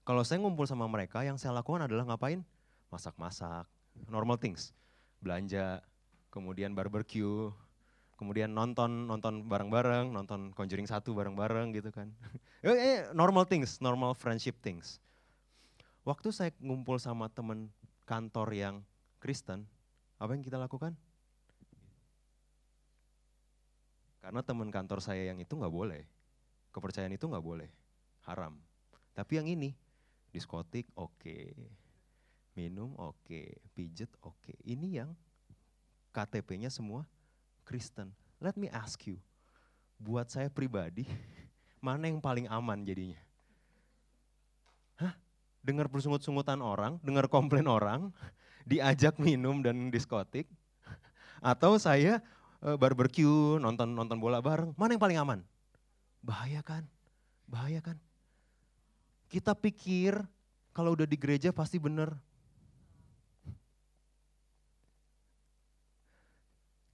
[0.08, 2.42] kalau saya ngumpul sama mereka, yang saya lakukan adalah ngapain?
[2.90, 3.70] Masak-masak,
[4.10, 4.74] normal things.
[5.22, 5.86] Belanja,
[6.30, 7.50] kemudian barbecue,
[8.18, 12.12] kemudian nonton nonton bareng-bareng, nonton Conjuring satu bareng-bareng gitu kan.
[12.60, 15.00] Eh, eh, normal things, normal friendship things.
[16.04, 17.72] Waktu saya ngumpul sama teman
[18.04, 18.76] kantor yang
[19.24, 19.64] Kristen,
[20.20, 20.92] apa yang kita lakukan?
[24.20, 26.04] Karena teman kantor saya yang itu nggak boleh,
[26.76, 27.72] kepercayaan itu nggak boleh,
[28.28, 28.60] haram.
[29.16, 29.72] Tapi yang ini,
[30.36, 31.56] diskotik oke, okay.
[32.60, 33.56] minum oke, okay.
[33.72, 34.36] pijet oke.
[34.44, 34.60] Okay.
[34.68, 35.16] Ini yang
[36.14, 37.06] KTP-nya semua
[37.66, 38.10] Kristen.
[38.42, 39.20] Let me ask you,
[40.00, 41.06] buat saya pribadi,
[41.86, 43.20] mana yang paling aman jadinya?
[44.98, 45.14] Hah?
[45.60, 48.10] Dengar persungut-sungutan orang, dengar komplain orang,
[48.72, 50.48] diajak minum dan diskotik,
[51.44, 52.24] atau saya
[52.64, 55.40] uh, barbecue, nonton nonton bola bareng, mana yang paling aman?
[56.24, 56.84] Bahaya kan?
[57.48, 57.98] Bahaya kan?
[59.30, 60.18] Kita pikir
[60.74, 62.16] kalau udah di gereja pasti benar.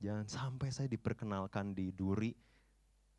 [0.06, 2.38] Jangan sampai saya diperkenalkan di duri,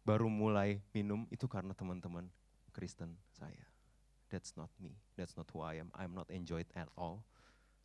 [0.06, 2.30] baru mulai minum, itu karena teman-teman
[2.70, 3.66] Kristen saya.
[4.30, 7.26] That's not me, that's not who I am, I'm not enjoyed at all.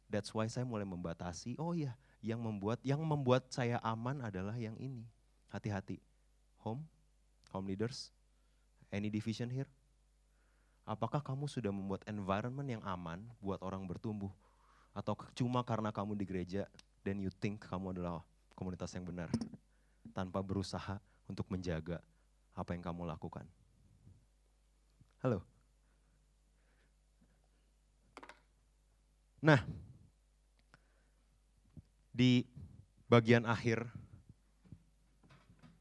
[0.05, 4.77] That's why saya mulai membatasi, oh iya, yang membuat yang membuat saya aman adalah yang
[4.77, 5.09] ini.
[5.49, 5.97] Hati-hati.
[6.61, 6.85] Home,
[7.49, 8.13] home leaders,
[8.93, 9.69] any division here?
[10.85, 14.29] Apakah kamu sudah membuat environment yang aman buat orang bertumbuh?
[14.93, 16.69] Atau cuma karena kamu di gereja
[17.01, 18.21] dan you think kamu adalah
[18.61, 19.25] komunitas yang benar
[20.13, 21.97] tanpa berusaha untuk menjaga
[22.53, 23.41] apa yang kamu lakukan?
[25.25, 25.41] Halo?
[29.41, 29.65] Nah,
[32.13, 32.45] di
[33.09, 33.81] bagian akhir,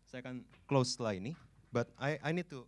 [0.09, 1.37] saya akan close setelah ini,
[1.69, 2.65] but I, I need to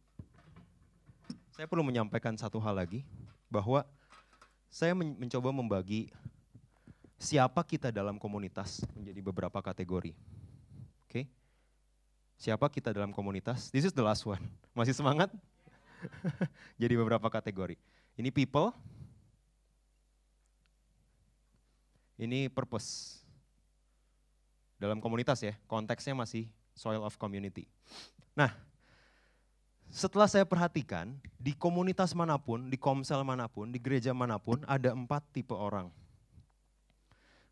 [1.57, 3.01] saya perlu menyampaikan satu hal lagi,
[3.49, 3.89] bahwa
[4.69, 6.13] saya mencoba membagi
[7.23, 10.11] siapa kita dalam komunitas menjadi beberapa kategori.
[11.07, 11.07] Oke?
[11.07, 11.25] Okay?
[12.35, 13.71] Siapa kita dalam komunitas?
[13.71, 14.43] This is the last one.
[14.79, 15.31] Masih semangat?
[16.83, 17.79] Jadi beberapa kategori.
[18.19, 18.75] Ini people.
[22.19, 23.23] Ini purpose.
[24.83, 27.71] Dalam komunitas ya, konteksnya masih soil of community.
[28.35, 28.51] Nah,
[29.95, 34.59] setelah saya perhatikan, di komunitas mana pun, di komsel mana pun, di gereja mana pun,
[34.67, 35.87] ada empat tipe orang.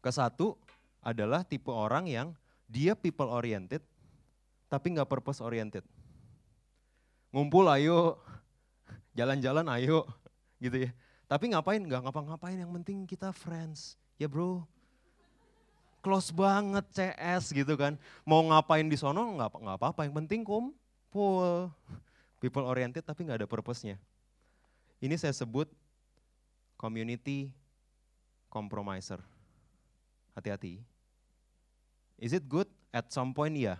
[0.01, 0.57] Kesatu
[1.05, 2.29] adalah tipe orang yang
[2.65, 3.85] dia people oriented,
[4.69, 5.85] tapi nggak purpose oriented.
[7.33, 8.17] Ngumpul ayo,
[9.19, 10.09] jalan-jalan ayo,
[10.65, 10.91] gitu ya.
[11.31, 11.79] Tapi ngapain?
[11.79, 13.95] Nggak ngapa-ngapain, yang penting kita friends.
[14.21, 14.67] Ya bro,
[16.01, 17.97] close banget CS gitu kan.
[18.25, 21.69] Mau ngapain di sono nggak apa-apa, yang penting kumpul
[22.43, 24.01] people oriented tapi nggak ada purpose-nya.
[25.01, 25.69] Ini saya sebut
[26.77, 27.53] community
[28.53, 29.21] compromiser.
[30.35, 30.83] Hati-hati.
[32.21, 32.69] Is it good?
[32.91, 33.79] At some point ya.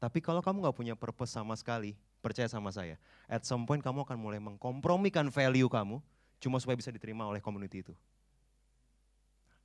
[0.00, 1.94] Tapi kalau kamu nggak punya purpose sama sekali,
[2.24, 2.96] percaya sama saya.
[3.28, 6.00] At some point kamu akan mulai mengkompromikan value kamu
[6.40, 7.94] cuma supaya bisa diterima oleh community itu.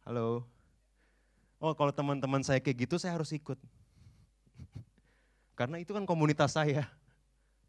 [0.03, 0.43] Halo.
[1.57, 3.57] Oh kalau teman-teman saya kayak gitu saya harus ikut.
[5.59, 6.85] Karena itu kan komunitas saya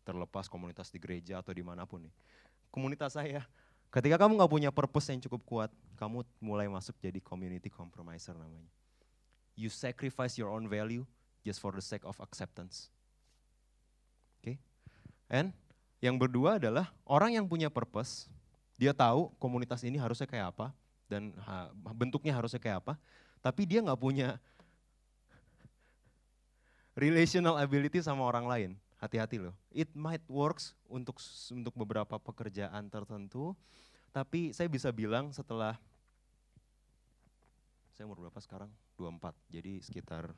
[0.07, 2.15] terlepas komunitas di gereja atau di mana pun nih.
[2.71, 3.43] Komunitas saya,
[3.91, 8.71] ketika kamu nggak punya purpose yang cukup kuat, kamu mulai masuk jadi community compromiser namanya.
[9.57, 11.09] You sacrifice your own value
[11.41, 12.93] just for the sake of acceptance.
[14.41, 14.57] Oke, okay?
[15.33, 15.51] and
[16.05, 18.29] yang berdua adalah orang yang punya purpose,
[18.77, 20.77] dia tahu komunitas ini harusnya kayak apa
[21.09, 21.33] dan
[21.97, 22.95] bentuknya harusnya kayak apa,
[23.41, 24.37] tapi dia nggak punya
[27.03, 28.71] relational ability sama orang lain
[29.07, 29.55] hati-hati loh.
[29.71, 31.23] It might works untuk
[31.55, 33.55] untuk beberapa pekerjaan tertentu,
[34.11, 35.79] tapi saya bisa bilang setelah
[37.97, 38.69] saya umur berapa sekarang?
[39.01, 39.33] 24.
[39.49, 40.35] Jadi sekitar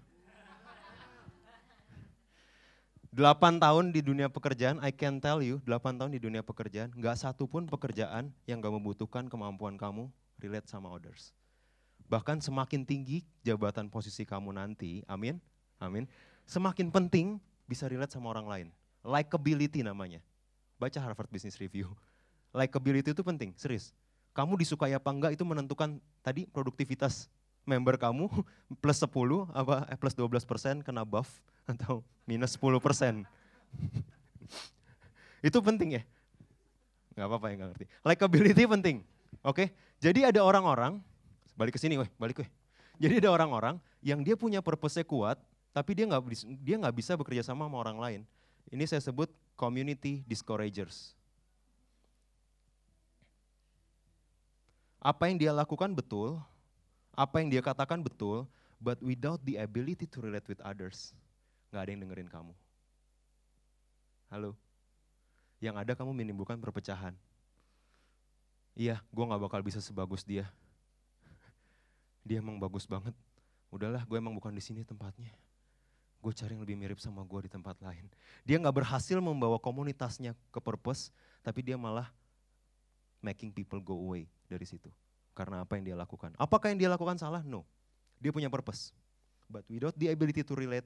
[3.09, 7.16] 8 tahun di dunia pekerjaan, I can tell you, 8 tahun di dunia pekerjaan, nggak
[7.16, 11.33] satu pun pekerjaan yang gak membutuhkan kemampuan kamu relate sama others.
[12.07, 15.41] Bahkan semakin tinggi jabatan posisi kamu nanti, amin,
[15.81, 16.05] amin,
[16.45, 18.69] semakin penting bisa relate sama orang lain.
[19.05, 20.25] Likeability namanya.
[20.81, 21.93] Baca Harvard Business Review.
[22.59, 23.93] Likeability itu penting, serius.
[24.33, 27.29] Kamu disukai apa enggak itu menentukan tadi produktivitas
[27.69, 28.33] member kamu
[28.83, 29.12] plus 10
[29.53, 31.29] apa eh, plus 12 persen kena buff
[31.73, 33.29] atau minus 10 persen.
[35.45, 36.03] itu penting ya?
[37.12, 37.87] Gak apa-apa ya gak ngerti.
[38.01, 38.97] Likability penting,
[39.45, 39.55] oke?
[39.61, 39.69] Okay?
[39.99, 41.03] Jadi ada orang-orang,
[41.59, 42.51] balik ke sini weh, balik weh.
[43.03, 45.39] Jadi ada orang-orang yang dia punya purpose kuat,
[45.73, 46.23] tapi dia nggak
[46.62, 48.21] dia nggak bisa bekerja sama sama orang lain.
[48.69, 51.16] Ini saya sebut community discouragers.
[54.99, 56.43] Apa yang dia lakukan betul,
[57.14, 58.45] apa yang dia katakan betul,
[58.83, 61.14] but without the ability to relate with others,
[61.71, 62.55] nggak ada yang dengerin kamu.
[64.29, 64.53] Halo?
[65.59, 67.16] Yang ada kamu menimbulkan perpecahan.
[68.79, 70.47] Iya, gue gak bakal bisa sebagus dia.
[72.29, 73.11] Dia emang bagus banget.
[73.75, 75.35] Udahlah, gue emang bukan di sini tempatnya.
[76.19, 78.07] Gue cari yang lebih mirip sama gue di tempat lain.
[78.43, 81.14] Dia gak berhasil membawa komunitasnya ke purpose,
[81.47, 82.11] tapi dia malah
[83.23, 84.91] making people go away dari situ.
[85.35, 86.35] Karena apa yang dia lakukan.
[86.35, 87.47] Apakah yang dia lakukan salah?
[87.47, 87.62] No.
[88.19, 88.91] Dia punya purpose.
[89.47, 90.85] But without the ability to relate,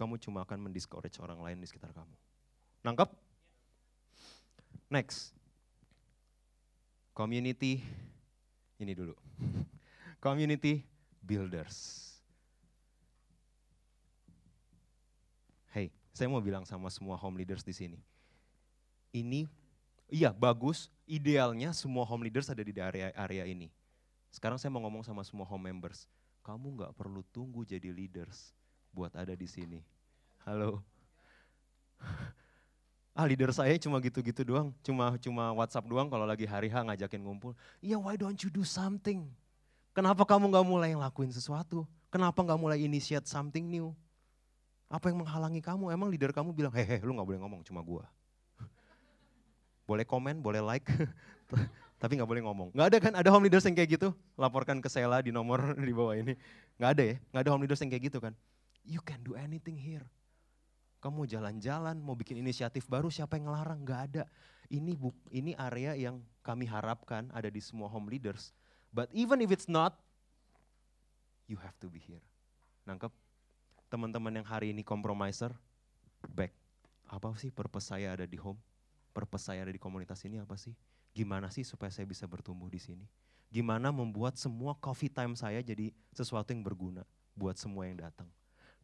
[0.00, 2.16] kamu cuma akan mendiscourage orang lain di sekitar kamu.
[2.80, 3.12] Nangkap?
[4.88, 5.36] Next.
[7.12, 7.84] Community,
[8.80, 9.12] ini dulu.
[10.24, 10.80] Community
[11.20, 12.08] builders.
[15.70, 17.96] Hey, saya mau bilang sama semua home leaders di sini.
[19.16, 19.48] Ini
[20.10, 23.70] Iya bagus, idealnya semua home leaders ada di area area ini.
[24.34, 26.10] Sekarang saya mau ngomong sama semua home members.
[26.42, 28.50] Kamu nggak perlu tunggu jadi leaders
[28.90, 29.80] buat ada di sini.
[30.44, 30.82] Halo.
[33.10, 37.20] Ah leader saya cuma gitu-gitu doang, cuma cuma WhatsApp doang kalau lagi hari H ngajakin
[37.20, 37.58] ngumpul.
[37.82, 39.26] Iya why don't you do something?
[39.90, 41.84] Kenapa kamu nggak mulai lakuin sesuatu?
[42.08, 43.92] Kenapa nggak mulai initiate something new?
[44.90, 45.94] Apa yang menghalangi kamu?
[45.94, 48.10] Emang leader kamu bilang, hehe lu nggak boleh ngomong, cuma gua
[49.90, 50.90] boleh komen, boleh like,
[52.02, 52.68] tapi nggak boleh ngomong.
[52.74, 55.94] Nggak ada kan, ada home leaders yang kayak gitu, laporkan ke Sela di nomor di
[55.94, 56.34] bawah ini.
[56.74, 58.34] Nggak ada ya, nggak ada home leaders yang kayak gitu kan.
[58.82, 60.02] You can do anything here.
[61.00, 63.86] Kamu jalan-jalan, mau bikin inisiatif baru, siapa yang ngelarang?
[63.86, 64.22] Nggak ada.
[64.68, 68.52] Ini buk, ini area yang kami harapkan ada di semua home leaders.
[68.90, 69.96] But even if it's not,
[71.46, 72.22] you have to be here.
[72.84, 73.29] Nangkep?
[73.90, 75.50] Teman-teman yang hari ini compromiser,
[76.30, 76.54] back.
[77.10, 78.62] Apa sih purpose saya ada di home?
[79.10, 80.72] purpose saya ada di komunitas ini apa sih?
[81.10, 83.04] Gimana sih supaya saya bisa bertumbuh di sini?
[83.50, 87.02] Gimana membuat semua coffee time saya jadi sesuatu yang berguna
[87.34, 88.30] buat semua yang datang?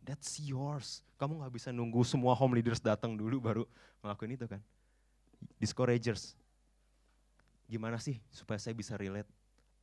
[0.02, 1.06] That's yours.
[1.18, 3.62] Kamu gak bisa nunggu semua home leaders datang dulu baru
[4.02, 4.60] ngelakuin itu kan.
[5.62, 6.34] Discouragers.
[7.70, 9.30] Gimana sih supaya saya bisa relate?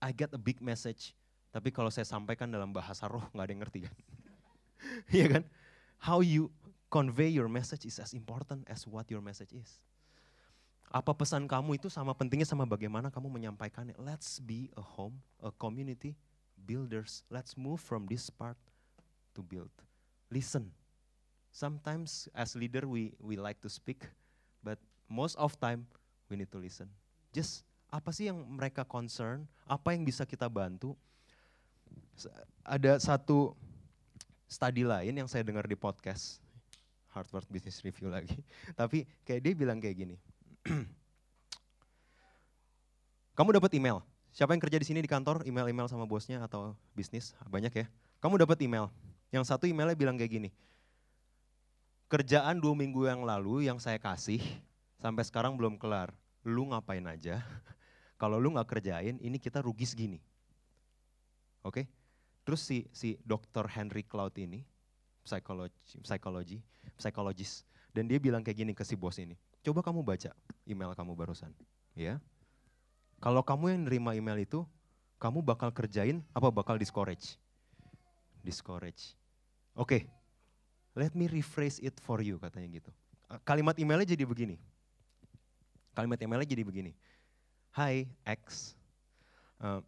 [0.04, 1.16] I get a big message,
[1.48, 3.96] tapi kalau saya sampaikan dalam bahasa roh nggak ada yang ngerti kan?
[5.16, 5.44] Iya kan?
[6.04, 6.52] How you
[6.92, 9.84] convey your message is as important as what your message is
[10.94, 13.98] apa pesan kamu itu sama pentingnya sama bagaimana kamu menyampaikannya.
[13.98, 16.14] Let's be a home, a community
[16.54, 17.26] builders.
[17.34, 18.62] Let's move from this part
[19.34, 19.74] to build.
[20.30, 20.70] Listen.
[21.50, 24.06] Sometimes as leader we we like to speak,
[24.62, 24.78] but
[25.10, 25.90] most of time
[26.30, 26.90] we need to listen.
[27.34, 29.50] Just apa sih yang mereka concern?
[29.66, 30.98] Apa yang bisa kita bantu?
[32.66, 33.54] Ada satu
[34.48, 36.44] study lain yang saya dengar di podcast
[37.14, 38.42] Harvard Business Review lagi.
[38.80, 40.16] Tapi kayak dia bilang kayak gini
[43.38, 44.06] Kamu dapat email.
[44.34, 47.38] Siapa yang kerja di sini di kantor, email-email sama bosnya atau bisnis?
[47.50, 47.86] Banyak ya.
[48.22, 48.90] Kamu dapat email.
[49.30, 50.50] Yang satu emailnya bilang kayak gini.
[52.10, 54.42] Kerjaan dua minggu yang lalu yang saya kasih,
[55.02, 56.14] sampai sekarang belum kelar.
[56.46, 57.42] Lu ngapain aja?
[58.22, 60.22] Kalau lu nggak kerjain, ini kita rugi segini.
[61.66, 61.86] Oke?
[61.86, 61.86] Okay?
[62.44, 63.68] Terus si si Dr.
[63.72, 64.64] Henry Cloud ini,
[65.24, 66.60] psikologi, psikologi,
[67.00, 67.64] psikologis,
[67.96, 70.36] dan dia bilang kayak gini ke si bos ini Coba kamu baca
[70.68, 71.56] email kamu barusan,
[71.96, 72.20] ya.
[73.24, 74.68] Kalau kamu yang nerima email itu,
[75.24, 77.40] kamu bakal kerjain apa bakal discourage?
[78.44, 79.16] Discourage.
[79.72, 80.02] Oke, okay.
[81.00, 82.92] let me rephrase it for you katanya gitu.
[83.32, 84.60] Eh, kalimat emailnya jadi begini.
[85.96, 86.92] Kalimat emailnya jadi begini.
[87.72, 88.76] Hai X,
[89.64, 89.80] uh,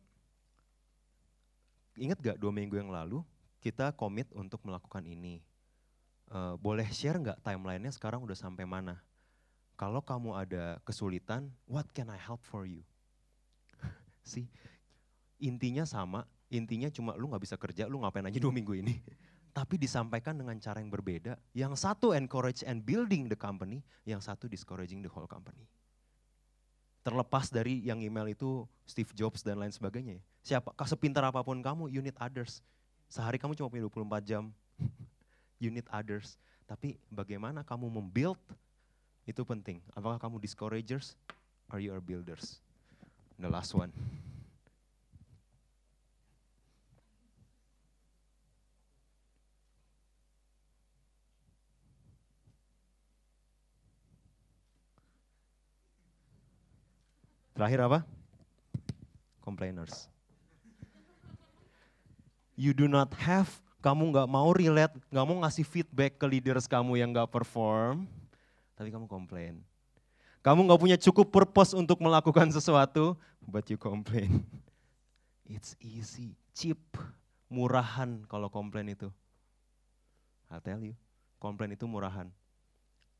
[1.99, 3.23] ingat gak dua minggu yang lalu
[3.63, 5.41] kita komit untuk melakukan ini.
[6.25, 8.97] Uh, boleh share nggak timelinenya sekarang udah sampai mana?
[9.75, 12.81] kalau kamu ada kesulitan, what can I help for you?
[14.31, 14.47] sih,
[15.37, 18.95] intinya sama, intinya cuma lu gak bisa kerja, lu ngapain aja dua minggu ini.
[19.55, 21.39] Tapi disampaikan dengan cara yang berbeda.
[21.55, 25.63] Yang satu encourage and building the company, yang satu discouraging the whole company.
[27.05, 30.17] Terlepas dari yang email itu Steve Jobs dan lain sebagainya.
[30.41, 32.65] Siapa, sepintar apa pun kamu, you need others.
[33.05, 34.49] Sehari kamu cuma punya 24 jam,
[35.61, 36.41] you need others.
[36.65, 38.41] Tapi bagaimana kamu membuild
[39.29, 39.77] itu penting.
[39.93, 41.13] Apakah kamu discouragers
[41.69, 42.57] or you are builders?
[43.37, 43.93] The last one.
[57.55, 57.99] Terakhir apa?
[59.39, 60.11] Complainers.
[62.59, 63.47] You do not have,
[63.79, 68.11] kamu nggak mau relate, nggak mau ngasih feedback ke leaders kamu yang nggak perform,
[68.75, 69.63] tapi kamu komplain.
[70.43, 73.15] Kamu nggak punya cukup purpose untuk melakukan sesuatu,
[73.47, 74.43] but you complain.
[75.47, 76.79] It's easy, cheap,
[77.47, 79.07] murahan kalau komplain itu.
[80.51, 80.95] I tell you,
[81.39, 82.27] komplain itu murahan.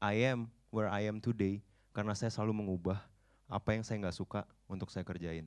[0.03, 1.63] I am where I am today
[1.95, 2.99] karena saya selalu mengubah
[3.45, 5.45] apa yang saya nggak suka untuk saya kerjain.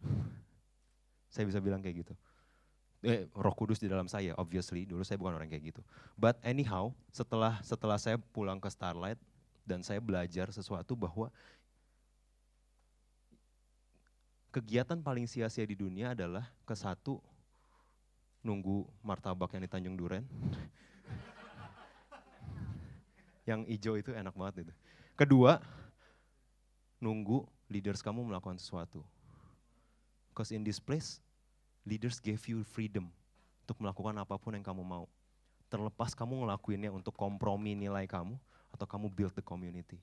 [1.34, 2.14] saya bisa bilang kayak gitu.
[3.00, 5.80] Eh, roh kudus di dalam saya, obviously, dulu saya bukan orang kayak gitu.
[6.20, 9.16] But anyhow, setelah setelah saya pulang ke Starlight,
[9.64, 11.30] dan saya belajar sesuatu bahwa
[14.50, 17.22] kegiatan paling sia-sia di dunia adalah ke satu
[18.42, 20.26] nunggu martabak yang di Tanjung Duren.
[23.48, 24.72] yang hijau itu enak banget itu.
[25.14, 25.62] Kedua,
[27.00, 29.02] nunggu leaders kamu melakukan sesuatu.
[30.30, 31.18] Because in this place,
[31.82, 33.10] leaders gave you freedom
[33.66, 35.10] untuk melakukan apa pun yang kamu mau.
[35.66, 38.38] Terlepas kamu ngelakuinnya untuk kompromi nilai kamu,
[38.70, 39.98] atau kamu build the community.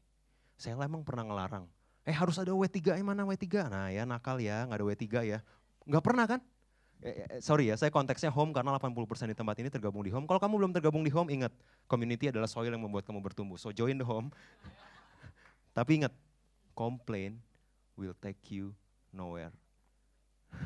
[0.60, 1.66] Saya emang pernah ngelarang,
[2.04, 3.68] eh harus ada W3, eh mana W3?
[3.68, 5.39] Nah ya nakal ya, nggak ada W3 ya.
[5.88, 6.41] Nggak pernah kan?
[6.98, 10.26] Eh, eh, sorry ya, saya konteksnya home karena 80% di tempat ini tergabung di home.
[10.26, 11.54] Kalau kamu belum tergabung di home, ingat,
[11.86, 13.54] community adalah soil yang membuat kamu bertumbuh.
[13.62, 14.34] So join the home.
[15.78, 16.14] Tapi ingat,
[16.78, 17.41] complain
[17.97, 18.78] will take you
[19.09, 19.49] nowhere.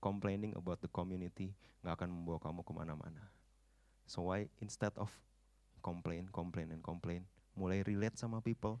[0.00, 1.52] Complaining about the community
[1.84, 3.22] nggak akan membawa kamu ke mana-mana.
[4.08, 5.12] So why instead of
[5.84, 8.80] complain, complain, and complain, mulai relate sama people,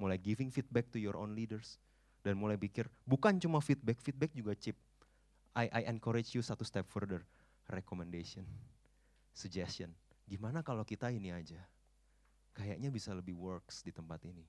[0.00, 1.76] mulai giving feedback to your own leaders,
[2.24, 4.80] dan mulai pikir bukan cuma feedback, feedback juga cheap.
[5.52, 7.20] I, I encourage you satu step further,
[7.68, 8.48] recommendation,
[9.36, 9.92] suggestion.
[10.24, 11.60] Gimana kalau kita ini aja?
[12.56, 14.44] Kayaknya bisa lebih works di tempat ini.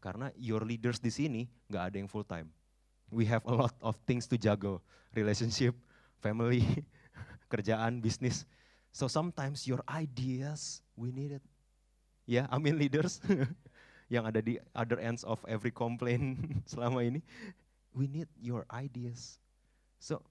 [0.00, 2.48] Karena your leaders di sini nggak ada yang full time.
[3.12, 4.80] We have a lot of things to juggle,
[5.12, 5.76] relationship,
[6.24, 6.64] family,
[7.52, 8.48] kerjaan, bisnis.
[8.90, 11.44] So sometimes your ideas, we need it.
[12.24, 13.18] Ya, yeah, amin leaders
[14.14, 16.38] yang ada di other ends of every complaint
[16.70, 17.20] selama ini.
[17.90, 19.42] We need your ideas.
[19.98, 20.22] So,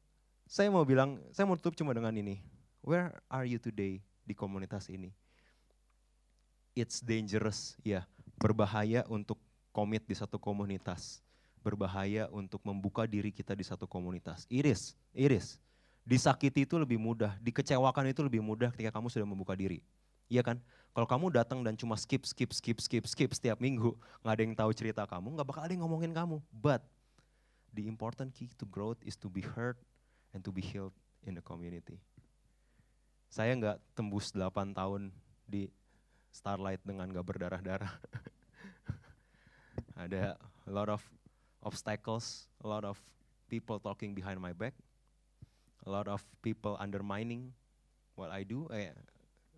[0.47, 2.39] saya mau bilang, saya mau tutup cuma dengan ini.
[2.79, 5.11] Where are you today di komunitas ini?
[6.71, 7.99] It's dangerous, ya.
[7.99, 8.03] Yeah,
[8.39, 9.35] berbahaya untuk
[9.69, 11.21] komit di satu komunitas,
[11.61, 14.47] berbahaya untuk membuka diri kita di satu komunitas.
[14.49, 15.59] Iris, iris.
[16.07, 19.83] Disakiti itu lebih mudah, dikecewakan itu lebih mudah ketika kamu sudah membuka diri.
[20.29, 20.57] Iya kan?
[20.93, 23.93] Kalau kamu datang dan cuma skip, skip, skip, skip, skip setiap minggu,
[24.25, 26.41] nggak ada yang tahu cerita kamu, nggak bakal ada yang ngomongin kamu.
[26.49, 26.81] But
[27.73, 29.77] the important key to growth is to be heard
[30.33, 30.93] and to be healed
[31.25, 32.01] in the community.
[33.29, 35.13] Saya nggak tembus 8 tahun
[35.45, 35.69] di
[36.33, 37.93] Starlight dengan nggak berdarah-darah.
[39.99, 41.03] Ada a lot of
[41.59, 42.95] obstacles, a lot of
[43.51, 44.71] people talking behind my back,
[45.83, 47.51] a lot of people undermining
[48.15, 48.71] what I do.
[48.71, 48.95] Eh,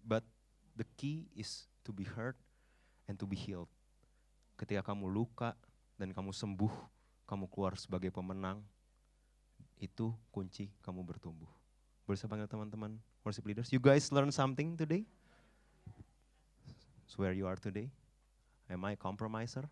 [0.02, 0.26] but
[0.74, 2.34] the key is to be heard
[3.06, 3.70] and to be healed.
[4.58, 5.54] Ketika kamu luka
[6.02, 6.74] dan kamu sembuh,
[7.30, 8.66] kamu keluar sebagai pemenang,
[9.78, 11.50] itu kunci kamu bertumbuh.
[12.06, 13.70] Boleh saya panggil teman-teman worship leaders?
[13.70, 15.06] You guys learn something today?
[17.06, 17.94] So where you are today?
[18.72, 19.70] Am I a compromiser?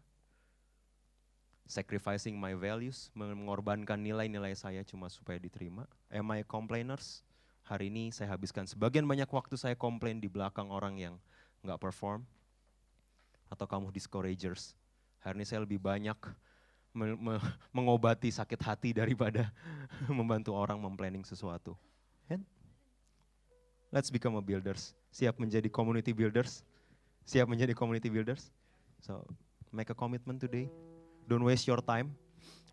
[1.70, 5.86] Sacrificing my values, mengorbankan nilai-nilai saya cuma supaya diterima.
[6.09, 7.22] Am I complainers?
[7.70, 11.15] Hari ini saya habiskan sebagian banyak waktu saya komplain di belakang orang yang
[11.61, 12.26] nggak perform.
[13.53, 14.74] Atau kamu discouragers.
[15.22, 16.17] Hari ini saya lebih banyak
[16.89, 17.38] me me
[17.70, 19.53] mengobati sakit hati daripada
[20.09, 21.78] membantu orang memplanning sesuatu.
[22.34, 22.41] And
[23.93, 24.97] let's become a builders.
[25.13, 26.65] Siap menjadi community builders?
[27.30, 28.49] Siap menjadi community builders?
[29.05, 29.22] So
[29.70, 30.65] make a commitment today
[31.30, 32.18] Don't waste your time.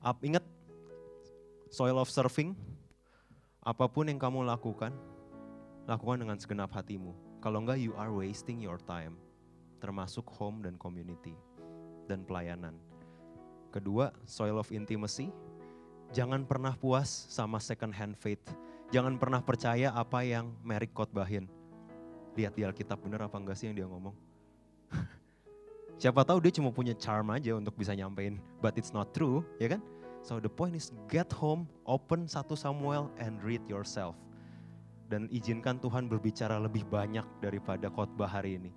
[0.00, 0.40] Up, ingat,
[1.68, 2.56] soil of serving,
[3.60, 4.96] apa pun yang kamu lakukan,
[5.84, 7.12] lakukan dengan segenap hatimu.
[7.44, 9.20] Kalau enggak, you are wasting your time.
[9.84, 11.36] Termasuk home dan community
[12.08, 12.72] dan pelayanan.
[13.76, 15.28] Kedua, soil of intimacy.
[16.16, 18.40] Jangan pernah puas sama second hand faith.
[18.88, 21.44] Jangan pernah percaya apa yang Merrick khotbahin.
[22.40, 24.25] Lihat di Alkitab bener apa enggak sih yang dia ngomong.
[25.96, 29.72] Siapa tahu dia cuma punya charm aja untuk bisa nyampein, but it's not true, ya
[29.72, 29.80] kan?
[30.20, 34.12] So the point is get home, open satu Samuel and read yourself.
[35.08, 38.74] Dan izinkan Tuhan berbicara lebih banyak daripada khotbah hari ini.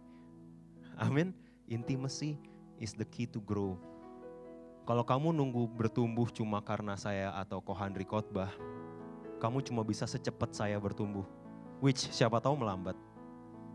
[0.96, 1.36] Amin.
[1.68, 2.40] Intimacy
[2.80, 3.76] is the key to grow.
[4.88, 8.50] Kalau kamu nunggu bertumbuh cuma karena saya atau Kohandri khotbah,
[9.44, 11.28] kamu cuma bisa secepat saya bertumbuh.
[11.84, 12.96] Which siapa tahu melambat.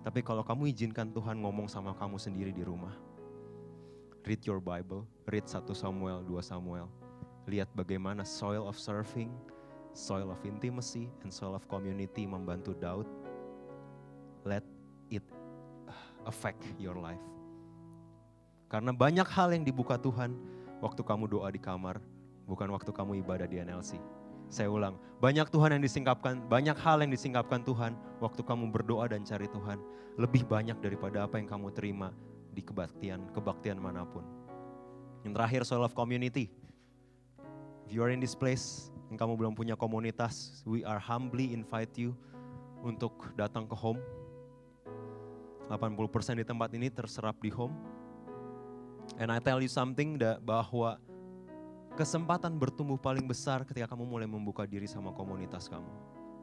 [0.00, 3.03] Tapi kalau kamu izinkan Tuhan ngomong sama kamu sendiri di rumah.
[4.24, 6.88] Read your Bible, read 1 Samuel, 2 Samuel.
[7.44, 9.28] Lihat bagaimana soil of serving,
[9.92, 13.04] soil of intimacy, and soil of community membantu Daud.
[14.48, 14.64] Let
[15.12, 15.20] it
[16.24, 17.20] affect your life.
[18.72, 20.32] Karena banyak hal yang dibuka Tuhan
[20.80, 22.00] waktu kamu doa di kamar,
[22.48, 24.00] bukan waktu kamu ibadah di NLC.
[24.48, 27.92] Saya ulang, banyak Tuhan yang disingkapkan, banyak hal yang disingkapkan Tuhan
[28.24, 29.76] waktu kamu berdoa dan cari Tuhan.
[30.16, 32.08] Lebih banyak daripada apa yang kamu terima
[32.54, 34.22] di kebaktian, kebaktian mana pun.
[35.26, 36.48] Yang terakhir, soul of community.
[37.84, 41.92] If you are in this place, yang kamu belum punya komunitas, we are humbly invite
[41.98, 42.14] you
[42.80, 43.98] untuk datang ke home.
[45.68, 47.72] 80% di tempat ini terserap di home.
[49.16, 51.00] And I tell you something that bahwa
[51.94, 55.88] kesempatan bertumbuh paling besar ketika kamu mulai membuka diri sama komunitas kamu.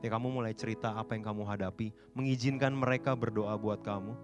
[0.01, 4.17] Ketika kamu mulai cerita apa yang kamu hadapi, mengizinkan mereka berdoa buat kamu,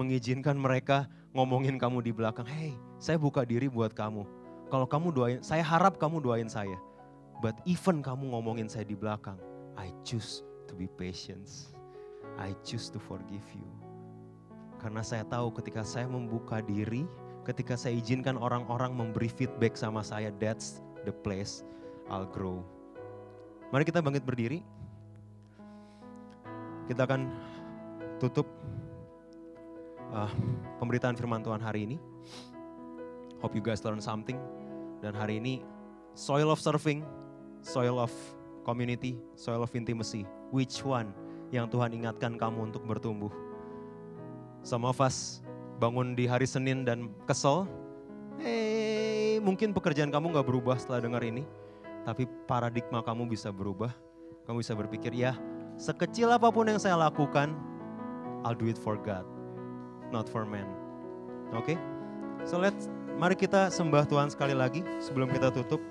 [0.00, 1.04] mengizinkan mereka
[1.36, 4.28] ngomongin kamu di belakang, hey saya buka diri buat kamu.
[4.68, 6.76] Kalau kamu doain, saya harap kamu doain saya.
[7.40, 9.40] But even kamu ngomongin saya di belakang,
[9.74, 11.48] I choose to be patient.
[12.36, 13.66] I choose to forgive you.
[14.76, 17.08] Karena saya tahu ketika saya membuka diri,
[17.48, 21.64] ketika saya izinkan orang-orang memberi feedback sama saya, that's the place
[22.12, 22.60] I'll grow.
[23.72, 24.60] Mari kita bangkit berdiri.
[26.84, 27.32] Kita akan
[28.20, 28.44] tutup
[30.14, 30.30] uh,
[30.78, 31.96] pemberitaan firman Tuhan hari ini.
[33.40, 34.36] Hope you guys learn something.
[35.00, 35.64] Dan hari ini
[36.12, 37.02] soil of serving,
[37.64, 38.12] soil of
[38.68, 40.28] community, soil of intimacy.
[40.52, 41.16] Which one
[41.54, 43.32] yang Tuhan ingatkan kamu untuk bertumbuh?
[44.60, 45.40] Some of us
[45.80, 47.64] bangun di hari Senin dan kesel,
[48.36, 51.48] hey, mungkin pekerjaan kamu gak berubah setelah dengar ini,
[52.04, 53.88] tapi paradigma kamu bisa berubah.
[54.44, 55.32] Kamu bisa berpikir, ya
[55.80, 57.56] sekecil apa pun yang saya lakukan,
[58.44, 59.24] I'll do it for God,
[60.12, 60.66] not for man.
[61.54, 61.74] Oke?
[61.74, 61.76] Okay?
[62.46, 62.86] So let's,
[63.18, 65.82] mari kita sembah Tuhan sekali lagi sebelum kita tutup.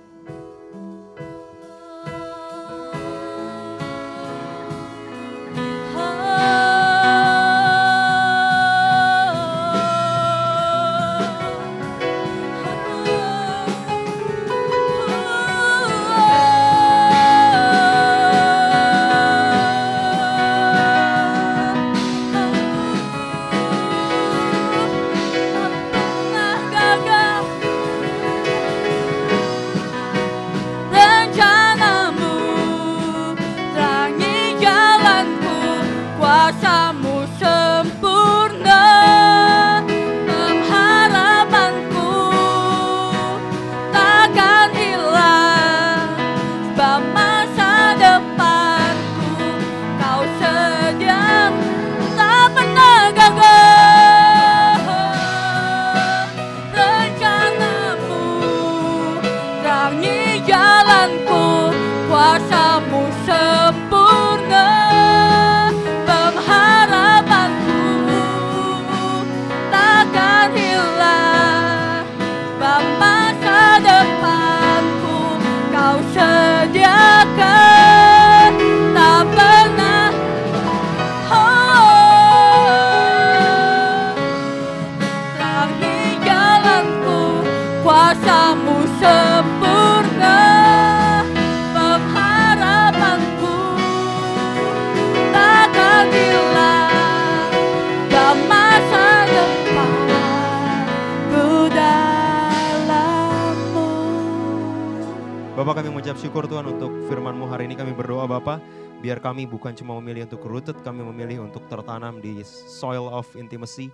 [109.60, 113.92] Bukan cuma memilih untuk rooted, kami memilih untuk tertanam di soil of intimacy.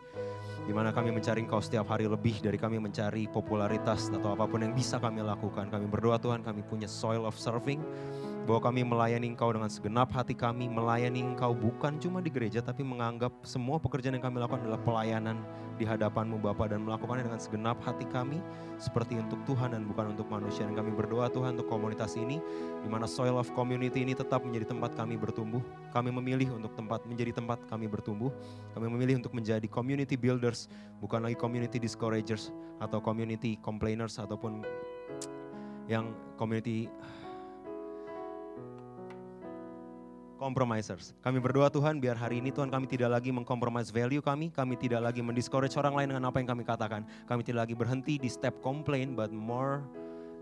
[0.66, 4.62] Di mana kami mencari engkau setiap hari lebih dari kami mencari popularitas atau apa pun
[4.62, 5.70] yang bisa kami lakukan.
[5.74, 7.82] Kami berdoa Tuhan kami punya soil of serving
[8.46, 12.86] bahwa kami melayani Engkau dengan segenap hati kami, melayani Engkau bukan cuma di gereja, tapi
[12.86, 15.42] menganggap semua pekerjaan yang kami lakukan adalah pelayanan
[15.76, 18.40] di hadapanmu Bapa dan melakukannya dengan segenap hati kami,
[18.80, 20.64] seperti untuk Tuhan dan bukan untuk manusia.
[20.64, 22.40] Dan kami berdoa Tuhan untuk komunitas ini,
[22.80, 25.64] di mana soil of community ini tetap menjadi tempat kami bertumbuh.
[25.92, 28.32] Kami memilih untuk tempat menjadi tempat kami bertumbuh.
[28.72, 30.72] Kami memilih untuk menjadi community builders,
[31.04, 34.64] bukan lagi community discouragers atau community complainers ataupun
[35.86, 36.90] yang community
[40.38, 41.16] compromisers.
[41.24, 45.04] Kami berdoa Tuhan biar hari ini Tuhan kami tidak lagi mengkompromis value kami, kami tidak
[45.04, 47.08] lagi mendiscourage orang lain dengan apa yang kami katakan.
[47.26, 49.84] Kami tidak lagi berhenti di step complain but more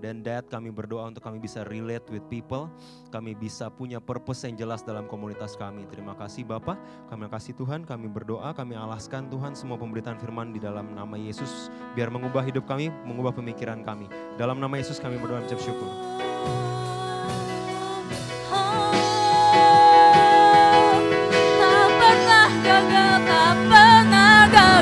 [0.04, 2.68] than that kami berdoa untuk kami bisa relate with people,
[3.08, 5.88] kami bisa punya purpose yang jelas dalam komunitas kami.
[5.88, 6.76] Terima kasih Bapak,
[7.08, 11.72] kami kasih Tuhan, kami berdoa, kami alaskan Tuhan semua pemberitaan firman di dalam nama Yesus
[11.96, 14.12] biar mengubah hidup kami, mengubah pemikiran kami.
[14.36, 15.88] Dalam nama Yesus kami berdoa dan syukur.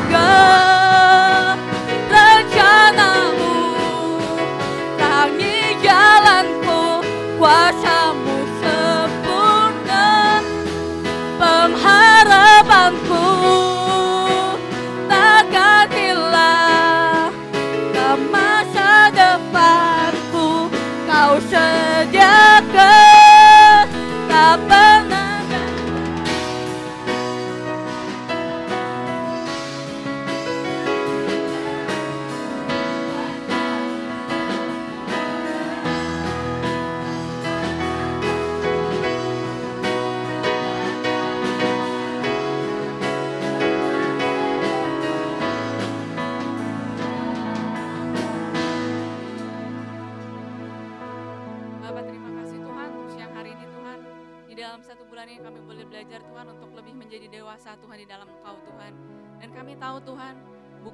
[0.09, 0.70] Pernah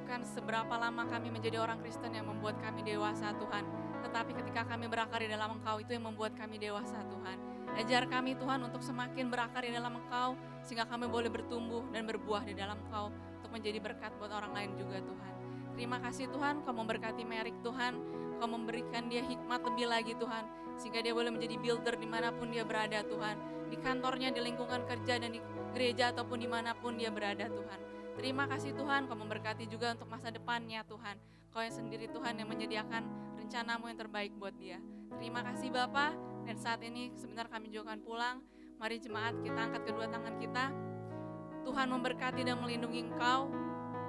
[0.08, 3.60] bukan seberapa lama kami menjadi orang Kristen yang membuat kami dewasa Tuhan.
[4.00, 7.36] Tetapi ketika kami berakar di dalam Engkau itu yang membuat kami dewasa Tuhan.
[7.76, 10.32] Ajar kami Tuhan untuk semakin berakar di dalam Engkau
[10.64, 14.80] sehingga kami boleh bertumbuh dan berbuah di dalam Engkau untuk menjadi berkat buat orang lain
[14.80, 15.32] juga Tuhan.
[15.76, 17.92] Terima kasih Tuhan, Kau memberkati Merik Tuhan,
[18.40, 20.48] Kau memberikan dia hikmat lebih lagi Tuhan,
[20.80, 23.36] sehingga dia boleh menjadi builder di mana pun dia berada Tuhan,
[23.68, 25.40] di kantornya, di lingkungan kerja, dan di
[25.76, 27.87] gereja ataupun di mana pun dia berada Tuhan.
[28.18, 31.14] Terima kasih Tuhan, Kau memberkati juga untuk masa depannya Tuhan.
[31.54, 33.06] Kau yang sendiri Tuhan yang menyediakan
[33.38, 34.82] rencanamu yang terbaik buat dia.
[35.22, 38.36] Terima kasih Bapak, dan saat ini sebentar kami juga akan pulang.
[38.82, 40.74] Mari jemaat kita angkat kedua tangan kita.
[41.62, 43.54] Tuhan memberkati dan melindungi engkau.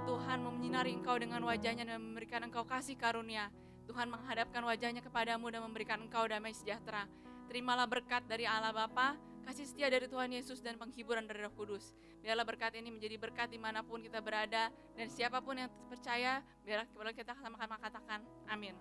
[0.10, 3.54] Tuhan menyinari engkau dengan wajahnya dan memberikan engkau kasih karunia.
[3.86, 7.06] Tuhan menghadapkan wajahnya kepadamu dan memberikan engkau damai sejahtera.
[7.46, 9.14] Terimalah berkat dari Allah Bapa,
[9.46, 11.94] kasih setia dari Tuhan Yesus dan penghiburan dari Roh Kudus.
[12.20, 16.44] Biarlah berkat ini menjadi berkat di mana pun kita berada dan siapa pun yang percaya,
[16.68, 18.20] biarlah kita sama-sama katakan
[18.52, 18.76] amin.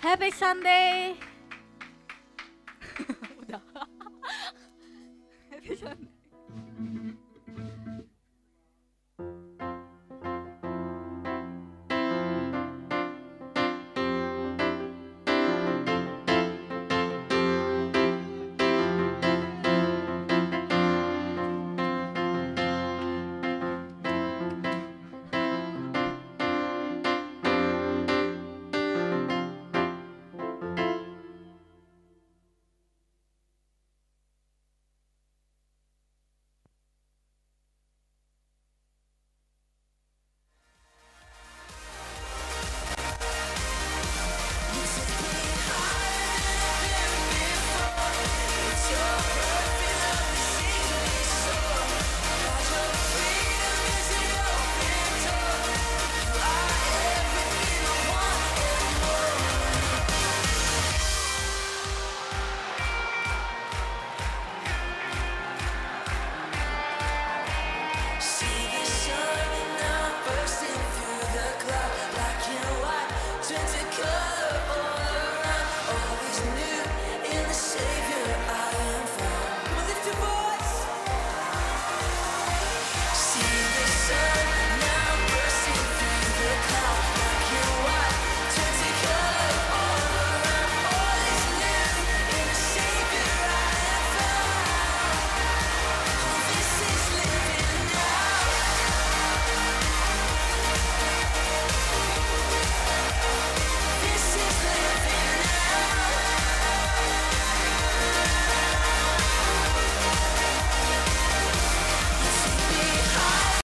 [0.00, 1.14] Happy Sunday.
[5.52, 6.21] Happy Sunday.